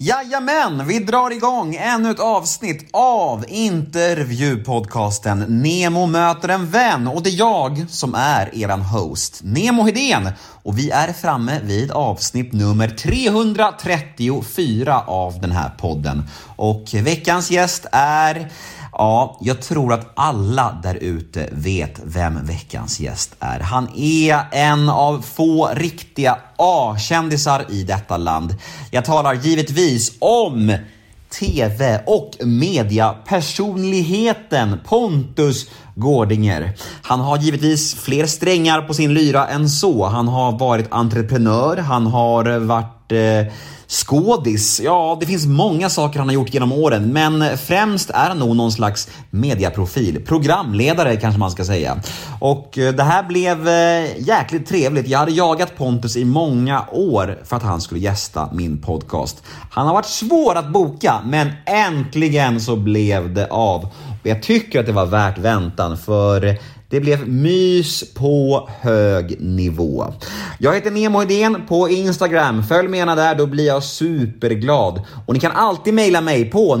[0.00, 7.30] Jajamän, vi drar igång ännu ett avsnitt av intervjupodcasten Nemo möter en vän och det
[7.30, 10.30] är jag som är eran host, Nemo Hedén.
[10.62, 16.28] Och vi är framme vid avsnitt nummer 334 av den här podden.
[16.56, 18.50] Och veckans gäst är
[19.00, 23.60] Ja, jag tror att alla där ute vet vem veckans gäst är.
[23.60, 28.54] Han är en av få riktiga A-kändisar i detta land.
[28.90, 30.76] Jag talar givetvis om
[31.40, 36.72] TV och mediapersonligheten Pontus Gårdinger.
[37.02, 40.06] Han har givetvis fler strängar på sin lyra än så.
[40.06, 43.52] Han har varit entreprenör, han har varit eh,
[43.90, 44.80] Skådis?
[44.84, 48.56] Ja, det finns många saker han har gjort genom åren, men främst är han nog
[48.56, 50.22] någon slags mediaprofil.
[50.26, 52.02] Programledare kanske man ska säga.
[52.40, 55.08] Och eh, det här blev eh, jäkligt trevligt.
[55.08, 59.42] Jag hade jagat Pontus i många år för att han skulle gästa min podcast.
[59.70, 63.88] Han har varit svår att boka, men äntligen så blev det av.
[64.22, 66.58] Jag tycker att det var värt väntan, för
[66.90, 70.06] det blev mys på hög nivå.
[70.58, 72.62] Jag heter Nemo Idén på Instagram.
[72.62, 75.02] Följ mig gärna där, då blir jag superglad.
[75.26, 76.76] Och ni kan alltid mejla mig på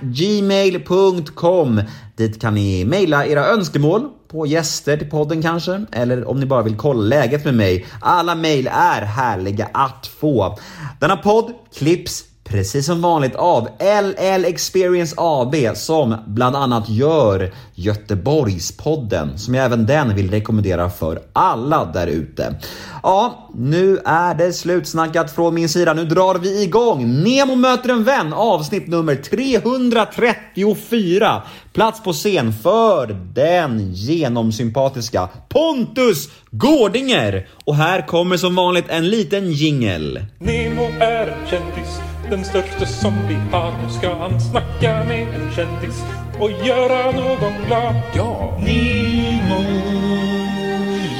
[0.00, 1.82] gmail.com.
[2.16, 6.62] Dit kan ni mejla era önskemål på gäster till podden kanske, eller om ni bara
[6.62, 7.86] vill kolla läget med mig.
[8.00, 10.58] Alla mejl är härliga att få.
[11.00, 19.38] Denna podd klipps precis som vanligt av LL Experience AB som bland annat gör Göteborgspodden
[19.38, 22.54] som jag även den vill rekommendera för alla där ute.
[23.02, 25.94] Ja, nu är det slutsnackat från min sida.
[25.94, 31.42] Nu drar vi igång Nemo möter en vän avsnitt nummer 334.
[31.72, 37.48] Plats på scen för den genomsympatiska Pontus Gårdinger.
[37.64, 40.26] Och här kommer som vanligt en liten jingel.
[40.38, 43.72] Nemo är en kändis den största som vi har.
[43.82, 46.02] Nu ska han snacka med en kändis
[46.38, 47.94] och göra någon glad.
[48.14, 48.58] Ja!
[48.58, 49.62] Nemo,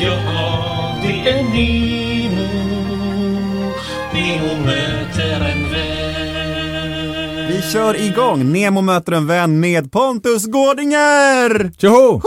[0.00, 2.48] ja det är Nemo.
[4.14, 7.48] Nemo möter en vän.
[7.48, 11.72] Vi kör igång Nemo möter en vän med Pontus Gårdinger!
[11.78, 12.20] Tjoho!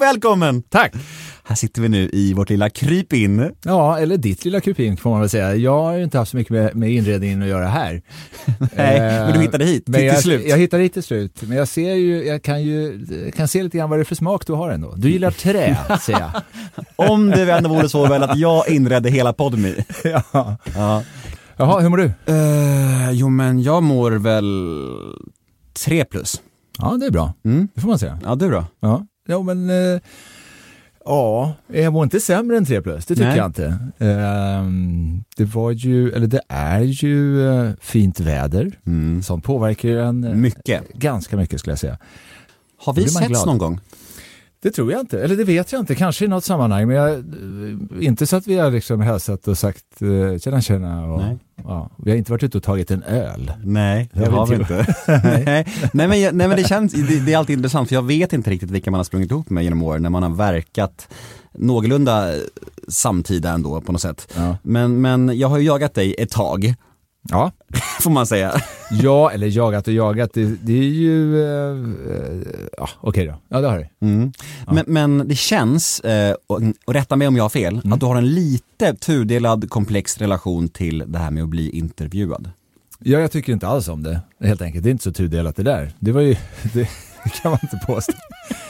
[0.00, 0.62] Välkommen!
[0.62, 0.92] Tack!
[1.48, 3.52] Här sitter vi nu i vårt lilla krypin.
[3.64, 5.54] Ja, eller ditt lilla krypin får man väl säga.
[5.54, 8.02] Jag har ju inte haft så mycket med, med inredningen att göra här.
[8.74, 10.42] Nej, men du hittade hit men till, jag, till slut.
[10.46, 11.42] Jag hittade hit till slut.
[11.42, 13.04] Men jag ser ju, jag kan ju,
[13.36, 14.94] kan se lite grann vad det är för smak du har ändå.
[14.96, 16.30] Du gillar trä, ser jag.
[17.10, 19.74] Om det ändå vore så väl att jag inredde hela Podme.
[20.04, 20.56] ja.
[20.74, 21.02] Ja.
[21.56, 22.32] Jaha, hur mår du?
[22.32, 24.72] Uh, jo men jag mår väl
[25.84, 26.40] tre plus.
[26.78, 27.32] Ja, det är bra.
[27.44, 27.68] Mm.
[27.74, 28.18] Det får man säga.
[28.24, 28.64] Ja, du då?
[28.80, 30.00] Ja, ja men eh,
[31.04, 33.36] ja, jag mår inte sämre än 3 plus, det tycker Nej.
[33.36, 33.78] jag inte.
[33.98, 39.22] Ehm, det var ju, eller det är ju eh, fint väder Mm.
[39.22, 40.88] som påverkar en eh, Mycket.
[40.94, 41.98] ganska mycket skulle jag säga.
[42.84, 43.80] Har vi setts någon gång?
[44.62, 47.24] Det tror jag inte, eller det vet jag inte, kanske i något sammanhang, men jag,
[48.00, 51.04] inte så att vi har liksom hälsat och sagt eh, tjena tjena.
[51.12, 51.22] Och,
[51.64, 53.52] ja, vi har inte varit ute och tagit en öl.
[53.64, 54.86] Nej, det har vi inte.
[55.24, 55.66] nej.
[55.92, 58.32] nej, men, jag- nej men det känns, det, det är alltid intressant för jag vet
[58.32, 61.08] inte riktigt vilka man har sprungit ihop med genom åren när man har verkat
[61.52, 62.34] någorlunda
[62.88, 64.32] samtida ändå på något sätt.
[64.36, 66.74] Ja, Men, men jag har ju jagat dig ett tag,
[67.28, 67.52] ja.
[68.00, 68.52] får man säga.
[68.90, 71.76] ja eller jagat och jagat, det, det är ju, eh,
[72.16, 74.06] eh, ja okej då, ja det har det.
[74.06, 74.32] Mm.
[74.66, 74.72] Ja.
[74.72, 77.92] Men, men det känns, eh, och, och rätta mig om jag har fel, Mm.
[77.92, 82.50] att du har en lite tudelad komplex relation till det här med att bli intervjuad.
[83.00, 84.84] Ja, jag tycker inte alls om det, helt enkelt.
[84.84, 85.92] Det är inte så tudelat det där.
[85.98, 86.88] Det var ju, det,
[87.24, 88.12] det kan man inte påstå.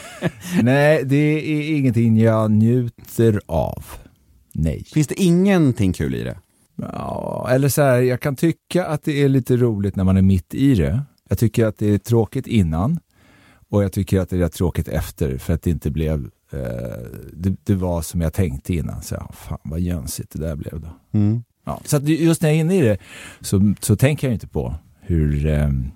[0.61, 3.85] Nej, det är ingenting jag njuter av.
[4.53, 4.83] Nej.
[4.93, 6.37] Finns det ingenting kul i det?
[6.81, 10.21] Ja, eller så här, jag kan tycka att det är lite roligt när man är
[10.21, 11.01] mitt i det.
[11.29, 12.99] Jag tycker att det är tråkigt innan
[13.69, 16.59] och jag tycker att det är tråkigt efter för att det inte blev, eh,
[17.33, 19.01] det, det var som jag tänkte innan.
[19.01, 20.87] Så, fan vad jönsigt det där blev då.
[21.11, 21.43] Mm.
[21.65, 22.97] Ja, så just när jag är inne i det
[23.41, 25.91] så, så tänker jag inte på hur, ehm,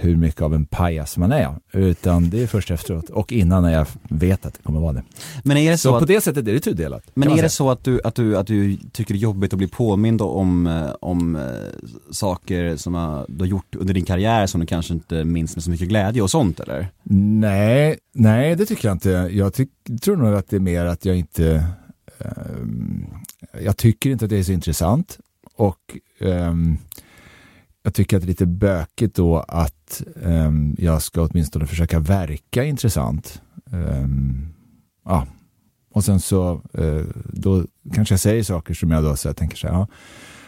[0.00, 1.54] hur mycket av en pajas man är.
[1.72, 5.02] Utan det är först efteråt och innan när jag vet att det kommer vara det.
[5.44, 7.02] Men är det Så, så, på att, det sättet är det tudelat.
[7.14, 9.58] men är det så att du, att, du, att du tycker det är jobbigt att
[9.58, 11.42] bli påmind om, eh, om eh,
[12.10, 15.70] saker som du har gjort under din karriär som du kanske inte minns med så
[15.70, 16.88] mycket glädje och sånt eller?
[17.02, 19.10] Nej, nej det tycker jag inte.
[19.32, 19.70] Jag tyck,
[20.02, 21.64] tror nog att det är mer att jag inte
[22.18, 23.04] ehm,
[23.64, 25.18] jag tycker inte att det är så intressant
[25.56, 26.78] och ehm,
[27.82, 32.64] jag tycker att det är lite bökigt då att ehm, jag ska åtminstone försöka verka
[32.64, 33.42] intressant.
[33.72, 34.48] Ehm,
[35.04, 35.26] ja.
[35.92, 39.56] Och sen så eh, då kanske jag säger saker som jag då så jag tänker
[39.56, 39.86] så här, ja,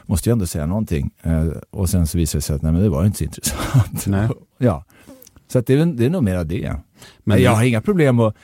[0.06, 1.11] måste ju ändå säga någonting.
[1.23, 4.06] Eh, och sen så visade det sig att nej, men det var inte så intressant.
[4.06, 4.29] Nej.
[4.58, 4.84] ja.
[5.49, 6.76] Så att det, är, det är nog mera det.
[7.19, 8.37] Men jag har inga problem att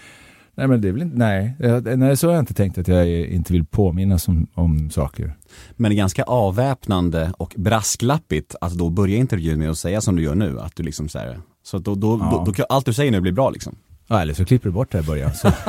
[0.59, 1.57] Nej men det är väl inte, nej.
[1.59, 5.37] Jag- nej så har jag inte tänkt att jag inte vill påminnas om, om saker.
[5.77, 10.17] Men det är ganska avväpnande och brasklappigt att då börja intervjun med att säga som
[10.17, 12.43] du gör nu, att du liksom så här, så då, då, Ja.
[12.47, 13.75] då, då allt du säger nu bli bra liksom.
[14.09, 15.35] Ja, eller så klipper du bort det här i början.
[15.35, 15.53] Så.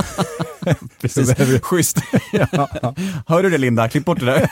[1.02, 1.98] Precis, schysst.
[3.28, 3.90] Hör du det Linda?
[3.90, 4.52] Klipp bort det där.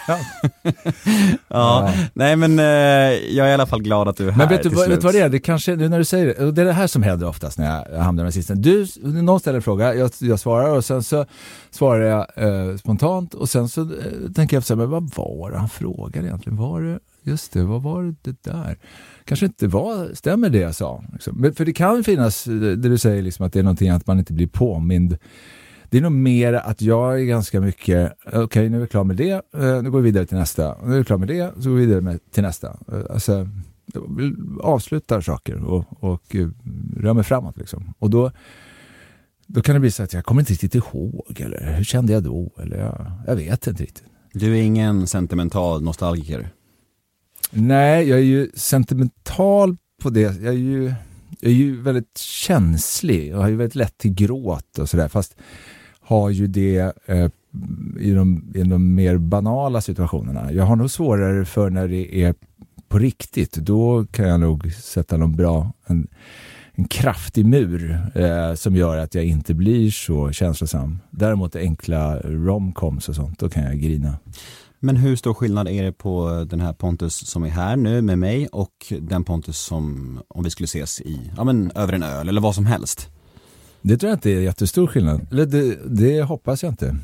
[1.48, 1.94] ja.
[2.13, 2.66] nej men eh,
[3.36, 5.04] jag är i alla fall glad att du är här Men vet du, vad, vet
[5.04, 5.30] vad det är?
[5.30, 7.92] Det kanske, nu när du säger det, det är det här som händer oftast när
[7.92, 8.62] jag hamnar med sisten.
[8.62, 11.25] Du, någon ställer en fråga, jag, jag svarar och sen så
[11.72, 13.88] svarar jag eh, spontant och sen så eh,
[14.36, 16.57] tänker jag efter, men vad var det han frågade egentligen?
[16.57, 18.77] Var det, just det, vad var det där?
[19.25, 21.03] Kanske inte var, stämmer det jag sa?
[21.13, 21.38] Liksom.
[21.41, 24.07] Men, för det kan finnas, eh, det du säger liksom att det är någonting att
[24.07, 25.18] man inte blir påmind.
[25.89, 29.03] Det är nog mer att jag är ganska mycket, eh, okej nu är vi klar
[29.03, 30.75] med det, eh, nu går vi vidare till nästa.
[30.85, 32.77] Nu är vi klar med det, så går vi vidare med, till nästa.
[33.09, 33.50] Alltså,
[33.94, 36.35] jag vill- avslutar saker och, och
[36.97, 37.57] rör mig framåt.
[37.57, 37.94] Liksom.
[38.00, 38.31] Och då,
[39.47, 42.23] då kan det bli så att jag kommer inte riktigt ihåg, eller hur kände jag
[42.23, 42.51] då?
[42.62, 44.03] Eller jag, jag vet inte riktigt.
[44.33, 46.50] Du är ingen sentimental nostalgiker.
[47.51, 50.41] Nej, jag är ju sentimental på det.
[50.41, 50.94] Jag är ju,
[51.39, 55.07] jag är ju väldigt känslig och har ju väldigt lätt till gråt och sådär.
[55.07, 55.35] Fast
[55.99, 57.29] har ju det eh,
[57.99, 60.51] i, de, i de mer banala situationerna.
[60.51, 62.35] Jag har nog svårare för när det är
[62.88, 63.53] på riktigt.
[63.53, 66.07] Då kan jag nog sätta någon bra, en,
[66.71, 70.99] en kraftig mur eh, som gör att jag inte blir så känslosam.
[71.09, 74.17] Däremot enkla romcoms och sånt, då kan jag grina.
[74.79, 78.19] Men hur stor skillnad är det på den här Pontus som är här nu med
[78.19, 82.29] mig och den Pontus som, om vi skulle ses i, ja men över en öl
[82.29, 83.09] eller vad som helst?
[83.81, 85.27] Det tror jag inte är jättestor skillnad.
[85.31, 86.95] Eller det, det hoppas jag inte.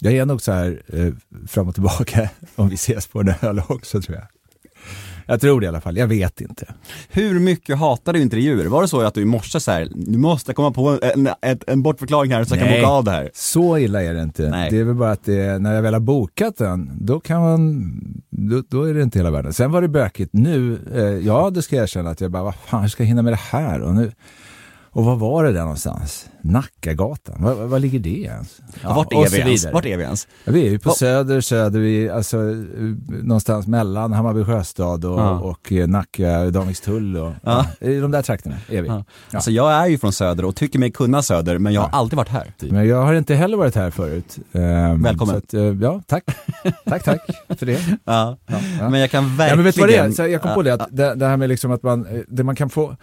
[0.00, 1.12] Jag är nog så här eh,
[1.48, 4.39] fram och tillbaka om vi ses på en öl också tror jag.
[5.26, 6.66] Jag tror det i alla fall, jag vet inte.
[7.08, 8.66] Hur mycket hatar du intervjuer?
[8.66, 11.58] Var det så att du i morse så här, du måste komma på en, en,
[11.66, 12.80] en bortförklaring här så jag kan Nej.
[12.80, 13.30] boka av det här?
[13.34, 14.50] Så illa är det inte.
[14.50, 14.70] Nej.
[14.70, 17.90] Det är väl bara att det, när jag väl har bokat den, då kan man,
[18.30, 19.52] då, då är det inte hela världen.
[19.52, 22.54] Sen var det bökigt nu, eh, ja det ska jag erkänna att jag bara, vad
[22.54, 23.80] fan, hur ska jag hinna med det här?
[23.80, 24.12] Och, nu,
[24.92, 26.26] och vad var det där någonstans?
[26.42, 28.60] Nackagatan, var, var ligger det ens?
[28.82, 29.72] Ja, Vart är vi ens?
[29.72, 30.28] Vart är vi ens?
[30.44, 32.44] Ja, vi är ju på Vad- Söder, Söder, vi, alltså eh,
[33.22, 35.38] någonstans mellan Hammarby Sjöstad och, Ja.
[35.40, 37.66] och eh, Nacka, Danvikstull och ja.
[37.80, 38.88] i de där trakterna är vi.
[38.88, 39.04] Ja.
[39.32, 42.16] Alltså jag är ju från Söder och tycker mig kunna Söder men jag har aldrig
[42.16, 42.52] varit här.
[42.60, 44.38] Men jag har inte heller varit här förut.
[44.52, 45.36] Ehm, Välkommen.
[45.36, 46.24] Att, eh, ja, tack.
[46.88, 47.20] tack, tack
[47.58, 47.80] för det.
[48.90, 49.48] Men jag kan verkligen...
[49.48, 50.10] Ja, men vet du vad det är?
[50.10, 52.56] Så jag kom på det, att det, det här med liksom att man, det man
[52.56, 52.96] kan få,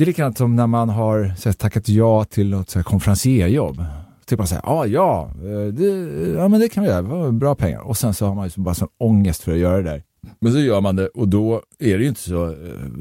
[0.00, 2.84] det är likadant som när man har så här, tackat ja till något så här,
[2.84, 3.84] konferencierjobb.
[4.26, 5.86] Typ man säger, ah, ja, eh, det,
[6.36, 7.80] ja men det kan vi göra, det var bra pengar.
[7.80, 10.02] Och sen så har man ju bara sån ångest för att göra det där.
[10.38, 12.54] Men så gör man det och då är det ju inte så eh,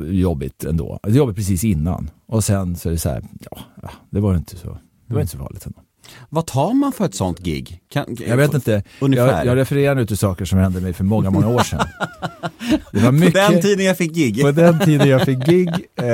[0.09, 0.99] jobbigt ändå.
[1.03, 2.09] Det är jobbigt precis innan.
[2.25, 5.21] Och sen så är det så här, ja, ja, det var inte så, det var
[5.21, 5.79] inte så farligt ändå.
[6.29, 7.79] Vad tar man för ett sånt gig?
[7.93, 11.29] Kan, Jag vet inte, jag, jag refererar nu till saker som hände mig för många,
[11.29, 11.79] många år sedan.
[12.91, 13.33] Det var På mycket...
[13.33, 14.41] den tiden jag fick gig.
[14.41, 15.69] På den tiden jag fick gig.
[15.95, 16.05] Eh,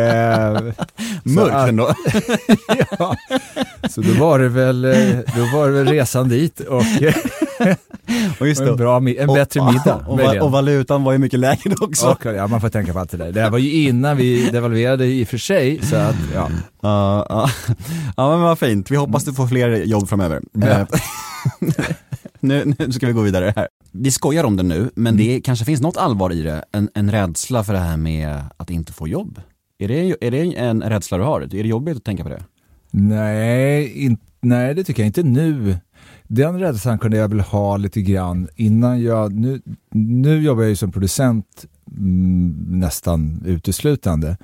[1.24, 1.94] Mörkt ändå.
[3.00, 3.16] ja.
[3.90, 6.84] Så då var det väl, eh, då var det väl resan dit och
[8.40, 8.76] Och just en, det.
[8.76, 9.96] bra, en Och- bättre middag.
[9.96, 10.42] Och, och, möjligen.
[10.44, 12.08] och valutan var ju mycket lägre också.
[12.12, 13.32] Och, ja, man får tänka på allt det där.
[13.32, 15.82] Det här var ju innan vi devalverade i och för sig.
[15.84, 16.50] Så att, ja.
[16.82, 17.50] Ja, ja.
[18.18, 20.42] ja men vad fint, vi hoppas du får fler jobb framöver.
[20.52, 20.88] Ja.
[22.40, 23.68] Nu, nu ska vi gå vidare här.
[23.92, 27.12] Vi skojar om det nu, men det kanske finns något allvar i det, en, en
[27.12, 29.42] rädsla för det här med att inte få jobb.
[29.80, 31.42] Är det, är det en rädsla du har?
[31.42, 32.44] Är det jobbigt att tänka på det?
[32.92, 35.78] Nej, in, nej, det tycker jag inte nu.
[36.28, 40.76] Den rädslan kunde jag väl ha lite grann innan jag, nu, nu jobbar jag ju
[40.76, 41.66] som producent
[41.98, 44.38] mm, nästan uteslutande.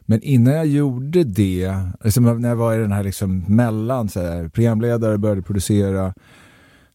[0.00, 4.20] Men innan jag gjorde det, liksom när jag var i den här liksom mellan, så
[4.20, 6.14] här, programledare, började producera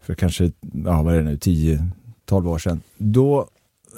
[0.02, 0.52] för kanske,
[0.86, 2.82] ja vad är det nu, 10-12 år sedan.
[2.98, 3.48] Då,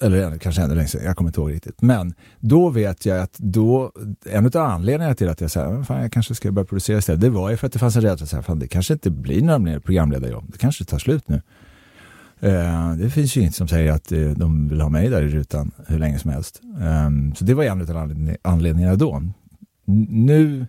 [0.01, 1.81] eller kanske ännu längre sedan, jag kommer inte ihåg riktigt.
[1.81, 3.91] Men då vet jag att då,
[4.25, 7.29] en av anledningarna till att jag sa, fan jag kanske ska börja producera istället, det
[7.29, 9.59] var ju för att det fanns en rädsla, att fan det kanske inte blir några
[9.59, 11.41] mer programledarjobb, det kanske tar slut nu.
[12.39, 15.27] Eh, det finns ju inget som säger att eh, de vill ha mig där i
[15.29, 16.61] rutan hur länge som helst.
[16.81, 19.13] Eh, så det var en av anledning- anledningarna då.
[19.15, 19.33] N-
[20.09, 20.67] Nu,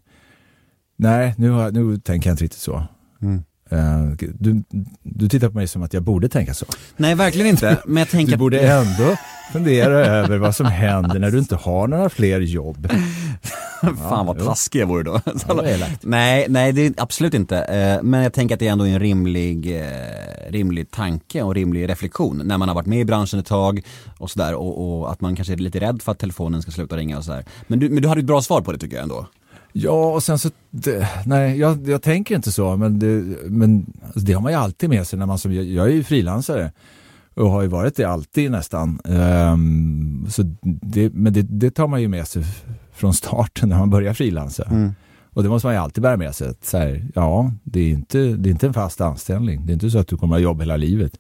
[0.97, 2.85] nej, nu, har, nu tänker jag inte riktigt så.
[3.23, 3.42] Mm.
[3.70, 4.64] Eh, du,
[5.02, 6.66] du tittar på mig som att jag borde tänka så.
[6.96, 7.82] Nej, verkligen inte.
[7.87, 9.16] Men jag tänker Du borde ändå
[9.52, 12.92] fundera över vad som händer när du inte har några fler jobb.
[14.08, 15.20] Fan vad taskig jag vore då.
[15.49, 15.62] Ja,
[16.02, 17.58] nej, nej det är absolut inte.
[17.58, 21.88] Eh, Men jag tänker att det är ändå en rimlig, eh, rimlig tanke och rimlig
[21.88, 23.82] reflektion när man har varit med i branschen ett tag
[24.18, 26.96] och sådär och, och att man kanske är lite rädd för att telefonen ska sluta
[26.96, 27.44] ringa och sådär.
[27.66, 29.26] Men du, men du hade ett bra svar på det tycker jag ändå.
[29.78, 34.21] Ja, och sen så, det, nej, jag, jag tänker inte så, men, det, men alltså,
[34.21, 36.73] det har man ju alltid med sig när man som, jag, jag är ju frilansare
[37.35, 39.00] och har ju varit det alltid nästan.
[39.04, 42.45] Ehm, så det, men det, det tar man ju med sig
[42.92, 44.64] från starten när man börjar frilansa.
[45.30, 46.54] Och det måste man ju alltid bära med sig.
[46.62, 49.66] Så här, ja, det är, inte, det är inte en fast anställning.
[49.66, 51.18] Det är inte så att du kommer att ha jobb hela livet.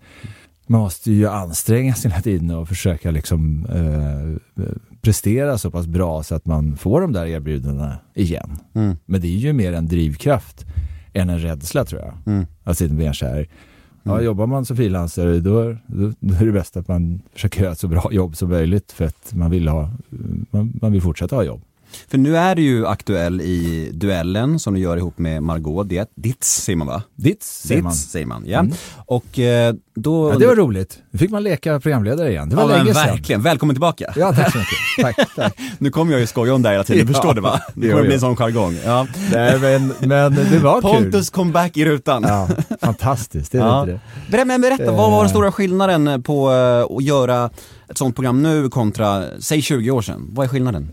[0.66, 4.64] Man måste ju anstränga sig hela tiden och försöka liksom, eh,
[5.00, 8.58] prestera så pass bra så att man får de där erbjudandena igen.
[8.74, 8.96] Mm.
[9.04, 10.66] Men det är ju mer en drivkraft
[11.12, 12.34] än en rädsla tror jag.
[12.34, 12.46] Mm.
[12.78, 13.48] Det blir så här,
[14.02, 17.72] ja, jobbar man som frilansare då, då, då är det bäst att man försöker göra
[17.72, 19.90] ett så bra jobb som möjligt för att man vill, ha,
[20.50, 21.62] man, man vill fortsätta ha jobb.
[22.08, 26.08] För nu är du ju aktuell i duellen som du gör ihop med Margot Diet,
[26.14, 27.02] Ditz säger man va?
[27.14, 27.92] Ditt säger man.
[27.92, 28.58] Ditz säger man, ja.
[28.58, 28.72] Mm.
[29.06, 30.30] Och eh, då...
[30.32, 30.98] Ja, det var roligt.
[31.10, 32.48] Nu fick man leka programledare igen.
[32.48, 33.06] Det var ja, länge sedan.
[33.06, 34.12] verkligen, välkommen tillbaka.
[34.16, 34.76] Ja, tack så mycket.
[35.16, 35.58] Tack, tack.
[35.78, 37.60] Nu kommer jag ju skoja om det här hela tiden, du förstår det va?
[37.74, 38.78] Det kommer bli en sån jargong.
[38.84, 39.06] Ja.
[39.32, 40.90] Nej, men, men det var kul.
[40.90, 42.22] Pontus kom back i rutan.
[42.28, 42.48] Ja,
[42.80, 43.86] fantastiskt, det är Ja.
[44.30, 44.44] det.
[44.44, 45.30] Men berätta, vad var den Eh.
[45.30, 47.50] stora skillnaden på eh, att göra
[47.88, 50.28] ett sånt program nu kontra, säg 20 år sedan?
[50.32, 50.88] Vad är skillnaden?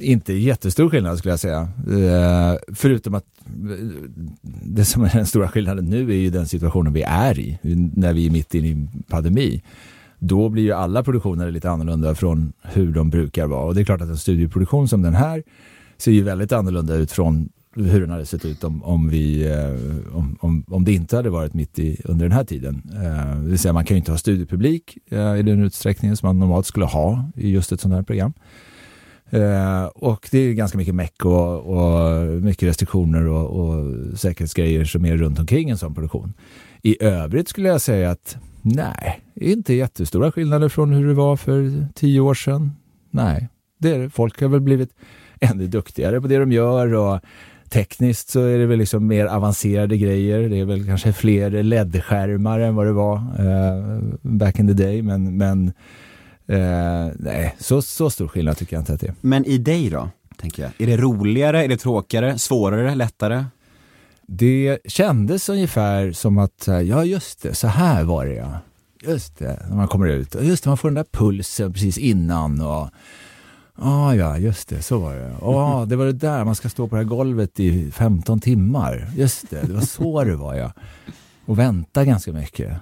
[0.00, 1.60] Inte jättestor skillnad skulle jag säga.
[1.90, 3.86] Eh, förutom att eh,
[4.62, 7.58] det som är den stora skillnaden nu är ju den situationen vi är i,
[7.94, 9.62] när vi är mitt inne i en pandemi.
[10.18, 13.64] Då blir ju alla produktioner lite annorlunda från hur de brukar vara.
[13.64, 15.42] Och det är klart att en studioproduktion som den här
[15.98, 20.16] ser ju väldigt annorlunda ut från hur den hade sett ut om, om, vi, eh,
[20.16, 22.82] om, om, om det inte hade varit mitt i, under den här tiden.
[22.94, 26.26] Eh, det vill säga man kan ju inte ha studiepublik eh, i den utsträckningen som
[26.26, 28.32] man normalt skulle ha i just ett sånt här program.
[29.30, 35.04] Eh, och det är ganska mycket meck och, och mycket restriktioner och, och säkerhetsgrejer som
[35.04, 36.34] är runt omkring en sån produktion.
[36.82, 41.86] I övrigt skulle jag säga att nej, inte jättestora skillnader från hur det var för
[41.94, 42.72] tio år sedan.
[43.10, 43.48] Nej,
[43.78, 44.10] det är, det.
[44.10, 44.90] folk har väl blivit
[45.40, 47.20] ännu duktigare på det de gör och
[47.68, 50.48] tekniskt så är det väl liksom mer avancerade grejer.
[50.48, 55.02] Det är väl kanske fler LED-skärmar än vad det var eh, back in the day,
[55.02, 55.72] men, men
[56.46, 59.14] eh, nej, så, så stor skillnad tycker jag inte att det är.
[59.20, 60.72] Men i dig då, tänker jag.
[60.78, 63.44] Är det roligare, är det tråkigare, svårare, lättare?
[64.26, 68.58] Det kändes ungefär som att, ja just det, så här var det ja.
[69.02, 70.34] Just det, när man kommer ut.
[70.34, 72.88] Och Just det, man får den där pulsen precis innan och
[73.80, 75.34] Ah, ja, just det, så var det.
[75.42, 79.10] Ah, det var det där, man ska stå på det här golvet i 15 timmar.
[79.16, 80.72] Just det, det var så det var ja.
[81.46, 82.80] Och vänta ganska mycket.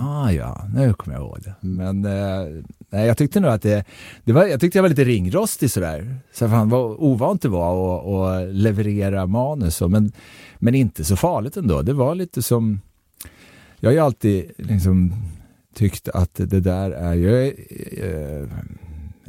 [0.00, 1.54] Ah, ja, nu kommer jag ihåg det.
[1.60, 3.84] Men eh, nej, jag tyckte nog att det,
[4.24, 6.16] det var, jag tyckte jag var lite ringrostig sådär.
[6.32, 9.82] Så fan vad ovant det var att, att leverera manus.
[9.82, 10.12] Och, men,
[10.58, 11.82] men inte så farligt ändå.
[11.82, 12.80] Det var lite som,
[13.80, 15.12] jag har ju alltid liksom
[15.74, 18.48] tyckt att det där är, jag eh,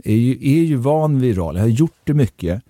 [0.04, 1.56] är, ju, är ju van vid roll.
[1.56, 2.64] Jag har gjort det mycket.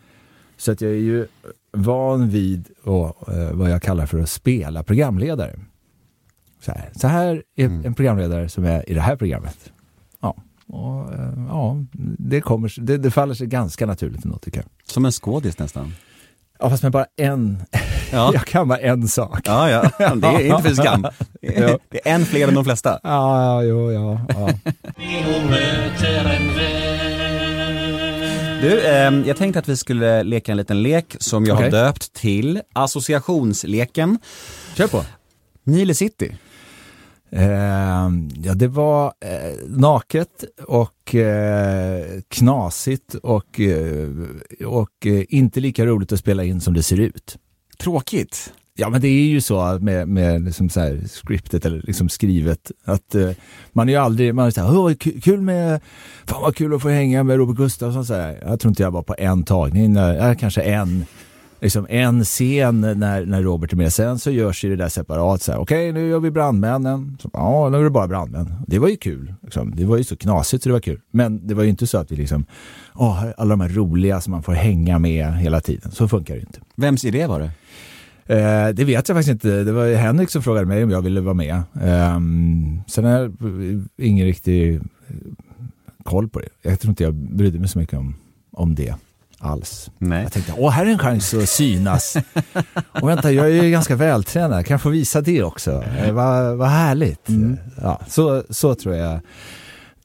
[0.58, 1.28] Så att jag är ju
[1.72, 5.60] van vid och, eh, vad jag kallar för att spela programledare.
[6.60, 9.72] Så här, så här är en programledare som är i det här programmet.
[10.22, 10.36] Ja,
[10.68, 11.86] och, eh, ja
[12.18, 14.68] det, kommer, det, det faller sig ganska naturligt ändå tycker jag.
[14.86, 15.94] Som en skådis nästan.
[16.60, 17.64] Ja, fast med bara en,
[18.14, 18.32] Ja.
[18.34, 19.40] jag kan bara en sak.
[19.46, 19.82] Ja, ja,
[20.16, 21.08] det är inte för skam.
[21.42, 21.80] Ja.
[21.90, 23.00] Det är en fler än de flesta.
[23.04, 24.50] Ja, jo, ja, ja.
[28.62, 31.72] Du, ehm, jag tänkte att vi skulle leka en liten lek som jag Okej.
[31.72, 34.20] har döpt till associationsleken.
[34.76, 35.06] Kör på.
[35.64, 36.36] Nile City.
[37.32, 38.10] Eh,
[38.44, 44.10] ja, det var eh, naket och eh, knasigt och, eh,
[44.66, 47.38] och eh, inte lika roligt att spela in som det ser ut.
[47.84, 48.54] Tråkigt.
[48.76, 52.72] Ja, men det är ju så med, med liksom så här scriptet eller liksom skrivet
[52.86, 53.30] att eh,
[53.72, 55.82] man är ju aldrig, man är så här, "Åh, kul med,
[56.26, 58.44] fan vad kul att få hänga med Robert Gustafsson så här.
[58.46, 61.06] Jag tror inte jag var på en tagning, jag, kanske en,
[61.64, 63.94] liksom en scen när, när Robert är med.
[63.94, 67.18] Sen så görs ju det där separat så här, okej nu gör vi brandmännen.
[67.22, 68.54] Så, ja, nu är det bara brandmän.
[68.68, 69.34] Det var ju kul.
[69.42, 69.76] Liksom.
[69.76, 71.00] Det var ju så knasigt så det var kul.
[71.12, 72.46] Men det var ju inte så att vi liksom,
[72.94, 75.92] åh, alla de här roliga som man får hänga med hela tiden.
[75.92, 76.60] Så funkar det ju inte.
[76.76, 77.52] Vems idé var det?
[78.26, 79.64] Eh, det vet jag faktiskt inte.
[79.64, 81.64] Det var Henrik som frågade mig om jag ville vara med.
[81.74, 83.34] Um, sen har jag
[83.98, 84.82] ingen riktig eh,
[86.04, 86.50] koll på det.
[86.62, 88.16] Jag tror inte jag brydde mig så mycket om,
[88.52, 88.96] om det
[89.44, 89.92] alls.
[89.98, 90.24] Nej.
[90.24, 92.18] Jag tänkte, åh här är en chans att synas.
[93.02, 95.84] Och vänta, jag är ju ganska vältränad, kan jag få visa det också?
[95.98, 97.28] Eh, vad, vad härligt.
[97.82, 99.20] Ja, så, så tror jag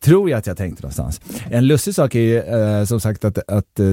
[0.01, 1.21] tror jag att jag tänkte någonstans.
[1.51, 3.87] En lustig sak är ju eh, som sagt att, att eh,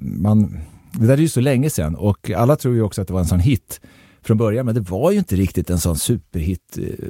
[0.00, 0.58] man
[0.92, 3.20] det där är ju så länge sedan och alla tror ju också att det var
[3.20, 3.80] en sån hit
[4.26, 6.78] från början, men det var ju inte riktigt en sån superhit.
[6.78, 7.08] eh,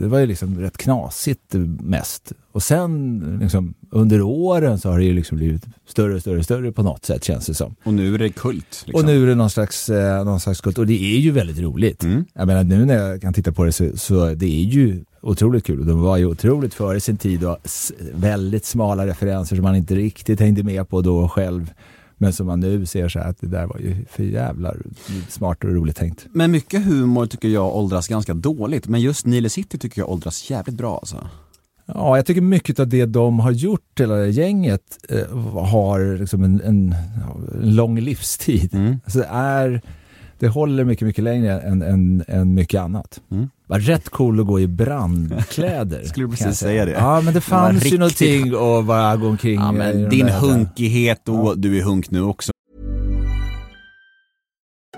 [0.00, 2.32] Det var ju liksom rätt knasigt mest.
[2.52, 6.44] Och sen liksom, under åren så har det ju liksom blivit större och större och
[6.44, 7.74] större på något sätt känns det som.
[7.84, 8.84] Och nu är det kult.
[8.86, 8.94] Liksom.
[8.94, 11.58] Och nu är det någon slags, eh, någon slags kult och det är ju väldigt
[11.58, 12.02] roligt.
[12.04, 12.24] Mm.
[12.34, 15.64] Jag menar nu när jag kan titta på det så, så det är ju otroligt
[15.64, 15.80] kul.
[15.80, 17.58] Och de var ju otroligt före sin tid och
[18.14, 21.72] väldigt smala referenser som man inte riktigt hängde med på då själv.
[22.16, 24.74] Men som man nu ser så här att det där var ju för jävla
[25.28, 26.26] smart och roligt tänkt.
[26.32, 28.88] Men mycket humor tycker jag åldras ganska dåligt.
[28.88, 31.28] Men just Nile City tycker jag åldras jävligt bra alltså.
[31.86, 36.44] Ja, jag tycker mycket av det de har gjort, hela det gänget, eh, har liksom
[36.44, 36.94] en, en,
[37.62, 38.74] en lång livstid.
[38.74, 39.00] Mm.
[39.04, 39.82] Alltså det, är,
[40.44, 43.20] det håller mycket, mycket längre än, än, än mycket annat.
[43.30, 43.50] Mm.
[43.66, 46.02] var rätt cool att gå i brandkläder.
[46.04, 46.90] Skulle du jag precis säga det?
[46.90, 51.28] Ja, men det fanns ju riktigt- någonting att bara gå omkring Ja, men din hunkighet
[51.28, 52.52] och du är hunk nu också.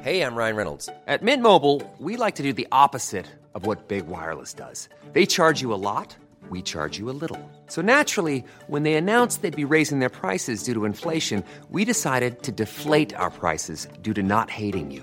[0.03, 0.89] Hey, I'm Ryan Reynolds.
[1.07, 4.89] At Mint Mobile, we like to do the opposite of what Big Wireless does.
[5.15, 6.17] They charge you a lot,
[6.51, 7.39] we charge you a little.
[7.69, 12.43] So naturally, when they announced they'd be raising their prices due to inflation, we decided
[12.43, 15.03] to deflate our prices due to not hating you.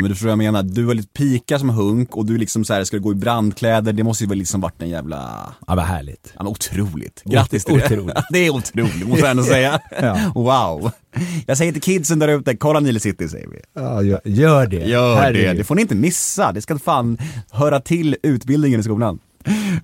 [0.00, 2.64] Men du förstår vad jag menar, du har lite pika som hunk och du liksom
[2.64, 5.48] så här, ska gå i brandkläder, det måste ju väl liksom varit en jävla...
[5.66, 6.32] Ja, vad härligt.
[6.36, 7.22] Ja, men otroligt.
[7.24, 7.84] Grattis till det.
[7.84, 8.16] Otroligt.
[8.30, 9.80] det är otroligt, måste jag ändå säga.
[10.00, 10.32] Ja.
[10.34, 10.90] Wow.
[11.46, 13.58] Jag säger till kidsen där ute, kolla Nile City säger vi.
[13.74, 14.76] Ja, gör, gör det.
[14.76, 15.46] Gör Herregud.
[15.46, 16.52] det, det får ni inte missa.
[16.52, 17.18] Det ska fan
[17.50, 19.18] höra till utbildningen i skolan.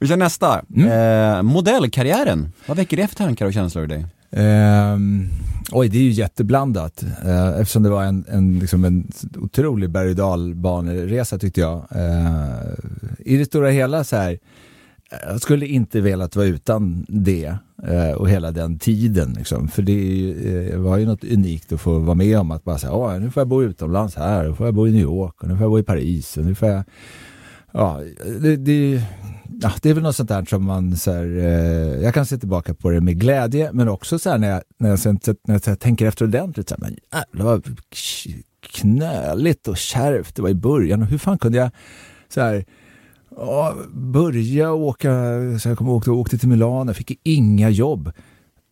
[0.01, 0.63] Vi kör nästa.
[0.77, 2.53] Eh, modellkarriären.
[2.67, 4.07] Vad väcker det för tankar och känslor i dig?
[4.31, 5.29] Ehm,
[5.73, 7.05] oj, det är ju jätteblandat.
[7.25, 11.85] Eh, eftersom det var en, en, liksom en otrolig berg och dalbaneresa tyckte jag.
[11.95, 12.69] Eh,
[13.19, 14.39] I det stora hela så här,
[15.29, 17.55] jag skulle inte velat vara utan det
[17.89, 19.33] eh, och hela den tiden.
[19.39, 19.69] Liksom.
[19.69, 22.79] För det ju, eh, var ju något unikt att få vara med om att bara
[22.79, 25.43] säga, "Åh, nu får jag bo utomlands här, nu får jag bo i New York,
[25.43, 26.85] och nu får jag bo i Paris, och nu får jag
[27.73, 28.01] Ja,
[28.41, 29.03] det, det,
[29.61, 32.39] ja, det är väl något sånt där som man så här, eh, jag kan se
[32.39, 35.61] tillbaka på det med glädje, men också så här när jag, när jag, sen, när
[35.67, 37.81] jag tänker efter ordentligt, så här, men jävlar vad
[38.61, 41.71] knöligt och kärvt det var i början och hur fan kunde jag
[42.29, 42.65] så här,
[43.37, 45.11] ja, börja åka,
[45.61, 48.13] så jag kommer ihåg, åkte till Milano, jag fick inga jobb.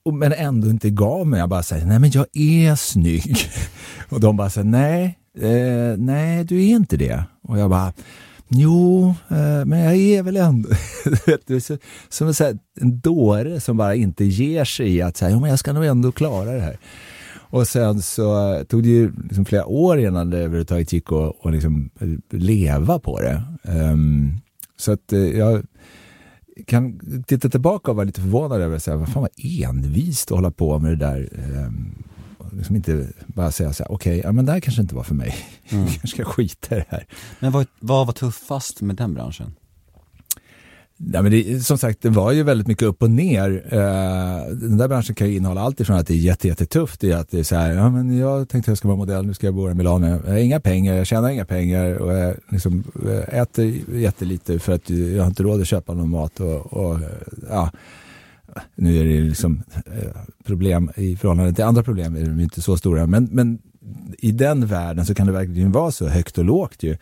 [0.04, 1.40] Och, men ändå inte gav mig.
[1.40, 3.36] Jag bara säger, nej men jag är snygg.
[4.08, 7.24] Och de bara säger, nej, eh, nej du är inte det.
[7.42, 7.92] Och jag bara,
[8.48, 10.68] jo, eh, men jag är väl ändå...
[12.08, 15.40] Som en, så här, en dåre som bara inte ger sig i att säga, ja,
[15.40, 16.78] men jag ska nog ändå klara det här.
[17.34, 21.36] Och sen så eh, tog det ju liksom flera år innan det överhuvudtaget gick att
[21.38, 23.42] och liksom eh, leva på det.
[23.62, 24.40] Um,
[24.76, 25.62] så att jag
[26.66, 30.36] kan titta tillbaka och vara lite förvånad över att säga vad fan var envist att
[30.36, 31.28] hålla på med det där.
[31.66, 32.02] um,
[32.56, 35.14] liksom inte bara säga så här, okej, ja, men det här kanske inte var för
[35.14, 35.36] mig.
[35.68, 37.06] jag kanske ska skita i det här.
[37.40, 39.54] Men vad, vad var tuffast med den branschen?
[40.98, 43.64] Nej, men det, som sagt, det var ju väldigt mycket upp och ner.
[43.68, 47.12] Eh, den där branschen kan ju innehålla allt ifrån att det är jätte, jättetufft i
[47.12, 49.46] att det är så här, ja men jag tänkte jag ska vara modell, nu ska
[49.46, 50.06] jag bo i Milano.
[50.06, 54.72] Jag har inga pengar, jag tjänar inga pengar och jag liksom, eh, äter jättelite för
[54.72, 56.98] att jag har inte råd att köpa någon mat och, och
[57.50, 57.70] ja,
[58.74, 62.76] nu är det liksom eh, problem i förhållande till andra problem är de inte så
[62.76, 63.58] stora, men, men
[64.18, 66.96] i den världen så kan det verkligen vara så högt och lågt ju.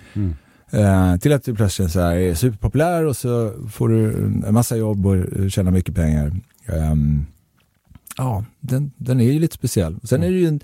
[0.70, 4.12] Eh, till att du plötsligt så här är superpopulär och så får du
[4.46, 5.16] en massa jobb och
[5.50, 6.32] tjänar mycket pengar.
[6.66, 7.26] Ehm,
[8.16, 9.96] ja, den, den är ju lite speciell.
[10.02, 10.60] Sen är det ju en,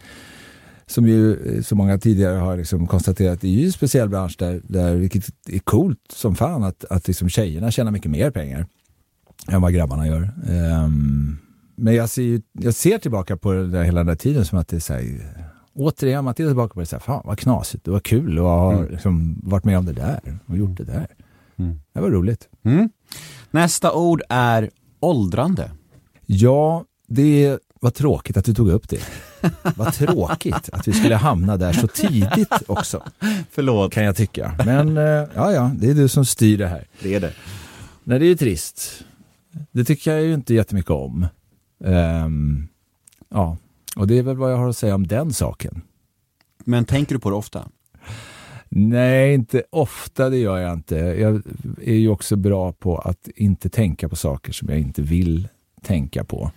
[0.87, 4.37] som ju eh, så många tidigare har liksom konstaterat, det är ju en speciell bransch
[4.39, 8.67] där, där vilket är coolt som fan att, att liksom tjejerna tjänar mycket mer pengar
[9.49, 10.31] än vad grabbarna gör.
[10.49, 11.39] Ehm,
[11.77, 14.69] men jag ser, jag ser tillbaka på det där, hela den där tiden som att
[14.69, 15.05] det är så här,
[15.75, 18.45] återigen, man tittar tillbaka på det så här, fan vad knasigt, det var kul att
[18.45, 21.07] ha liksom, varit med om det där och gjort det där.
[21.93, 22.49] Det var roligt.
[22.63, 22.91] Mm.
[23.51, 25.71] Nästa ord är åldrande.
[26.27, 29.01] Ja, det var tråkigt att du tog upp det.
[29.77, 33.03] Vad tråkigt att vi skulle hamna där så tidigt också,
[33.51, 33.93] Förlåt.
[33.93, 34.55] kan jag tycka.
[34.67, 36.87] Men eh, ja, ja, det är du som styr det här.
[37.03, 37.33] Det är det.
[38.05, 39.05] Nej, det är ju trist.
[39.71, 41.27] Det tycker jag ju inte jättemycket om.
[41.85, 42.69] Ehm,
[43.29, 43.57] ja,
[43.97, 45.83] och det är väl vad jag har att säga om den saken.
[46.65, 47.69] Men tänker du på det ofta?
[48.69, 50.97] Nej, inte ofta, det gör jag inte.
[50.97, 51.43] Jag
[51.83, 55.49] är ju också bra på att inte tänka på saker som jag inte vill
[55.83, 56.51] tänka på.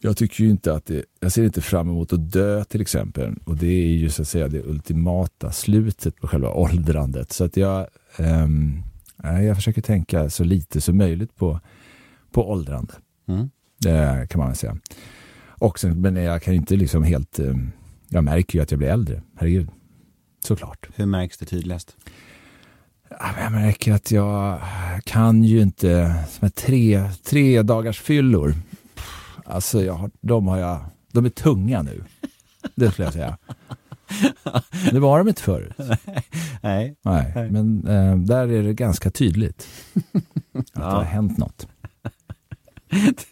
[0.00, 3.34] jag tycker ju inte att det, jag ser inte fram emot att dö till exempel.
[3.44, 7.32] Och det är ju så att säga det ultimata slutet på själva åldrandet.
[7.32, 8.82] Så att jag, ehm,
[9.16, 11.60] nej, jag försöker tänka så lite som möjligt på,
[12.30, 12.94] på åldrande.
[13.28, 13.50] Mm.
[13.78, 14.76] Det kan man väl säga.
[15.48, 17.72] Och sen, men jag kan ju inte liksom helt, ehm,
[18.08, 19.68] jag märker ju att jag blir äldre, herregud.
[20.44, 20.88] Såklart.
[20.94, 21.96] Hur märks det tydligast?
[23.40, 24.60] Jag märker att jag
[25.04, 28.54] kan ju inte, som är tre, tre dagars fyllor.
[29.44, 32.04] Alltså jag de har jag, de är tunga nu.
[32.74, 33.38] Det skulle jag säga.
[34.92, 35.72] Det var de inte förut.
[36.60, 36.96] Nej.
[37.02, 39.68] Nej, men eh, där är det ganska tydligt
[40.54, 41.66] att det har hänt något.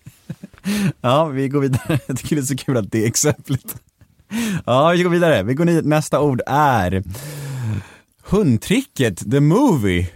[1.01, 1.99] Ja, vi går vidare.
[2.07, 3.77] Jag tycker det är så kul att det är exemplet.
[4.67, 5.43] Ja, vi går vidare.
[5.43, 5.83] Vi går ner.
[5.83, 7.03] Nästa ord är
[8.23, 10.09] hundtricket, the movie.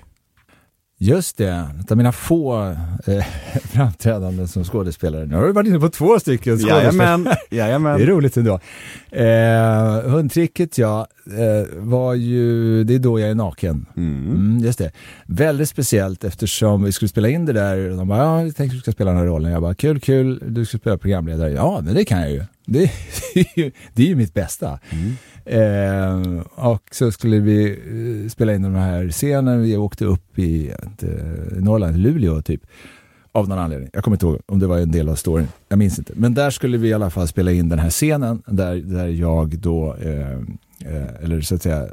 [1.04, 2.70] Just det, ett av mina få
[3.06, 3.24] eh,
[3.72, 5.26] framträdanden som skådespelare.
[5.26, 6.82] Nu har du varit inne på två stycken skådespelare.
[6.84, 7.98] Jajamän, Det är jajamän.
[8.06, 8.60] roligt ändå.
[9.10, 13.86] Eh, hundtricket ja, eh, var ju, det är då jag är naken.
[13.96, 14.92] Mm, just det.
[15.26, 17.90] Väldigt speciellt eftersom vi skulle spela in det där.
[17.96, 19.52] De bara, ja, jag tänkte du ska spela den här rollen.
[19.52, 21.50] Jag bara, kul, kul, du ska spela programledare.
[21.50, 22.44] Ja, men det kan jag ju.
[22.66, 22.82] Det,
[23.34, 24.78] är ju- det är ju mitt bästa.
[25.44, 26.22] Eh,
[26.54, 27.70] och så skulle vi
[28.24, 29.62] eh, spela in den här scenen.
[29.62, 31.08] Vi åkte upp i eh,
[31.58, 32.62] Norrland, Luleå typ.
[33.32, 33.90] Av någon anledning.
[33.92, 35.48] Jag kommer inte ihåg om det var en del av storyn.
[35.68, 36.12] Jag minns inte.
[36.16, 39.58] Men där skulle vi i alla fall spela in den här scenen där, där jag
[39.58, 40.32] då, eh,
[40.84, 41.86] eh, eller så att säga,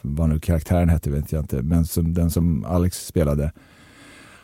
[0.00, 3.52] vad nu karaktären hette vet jag inte, men som, den som Alex spelade,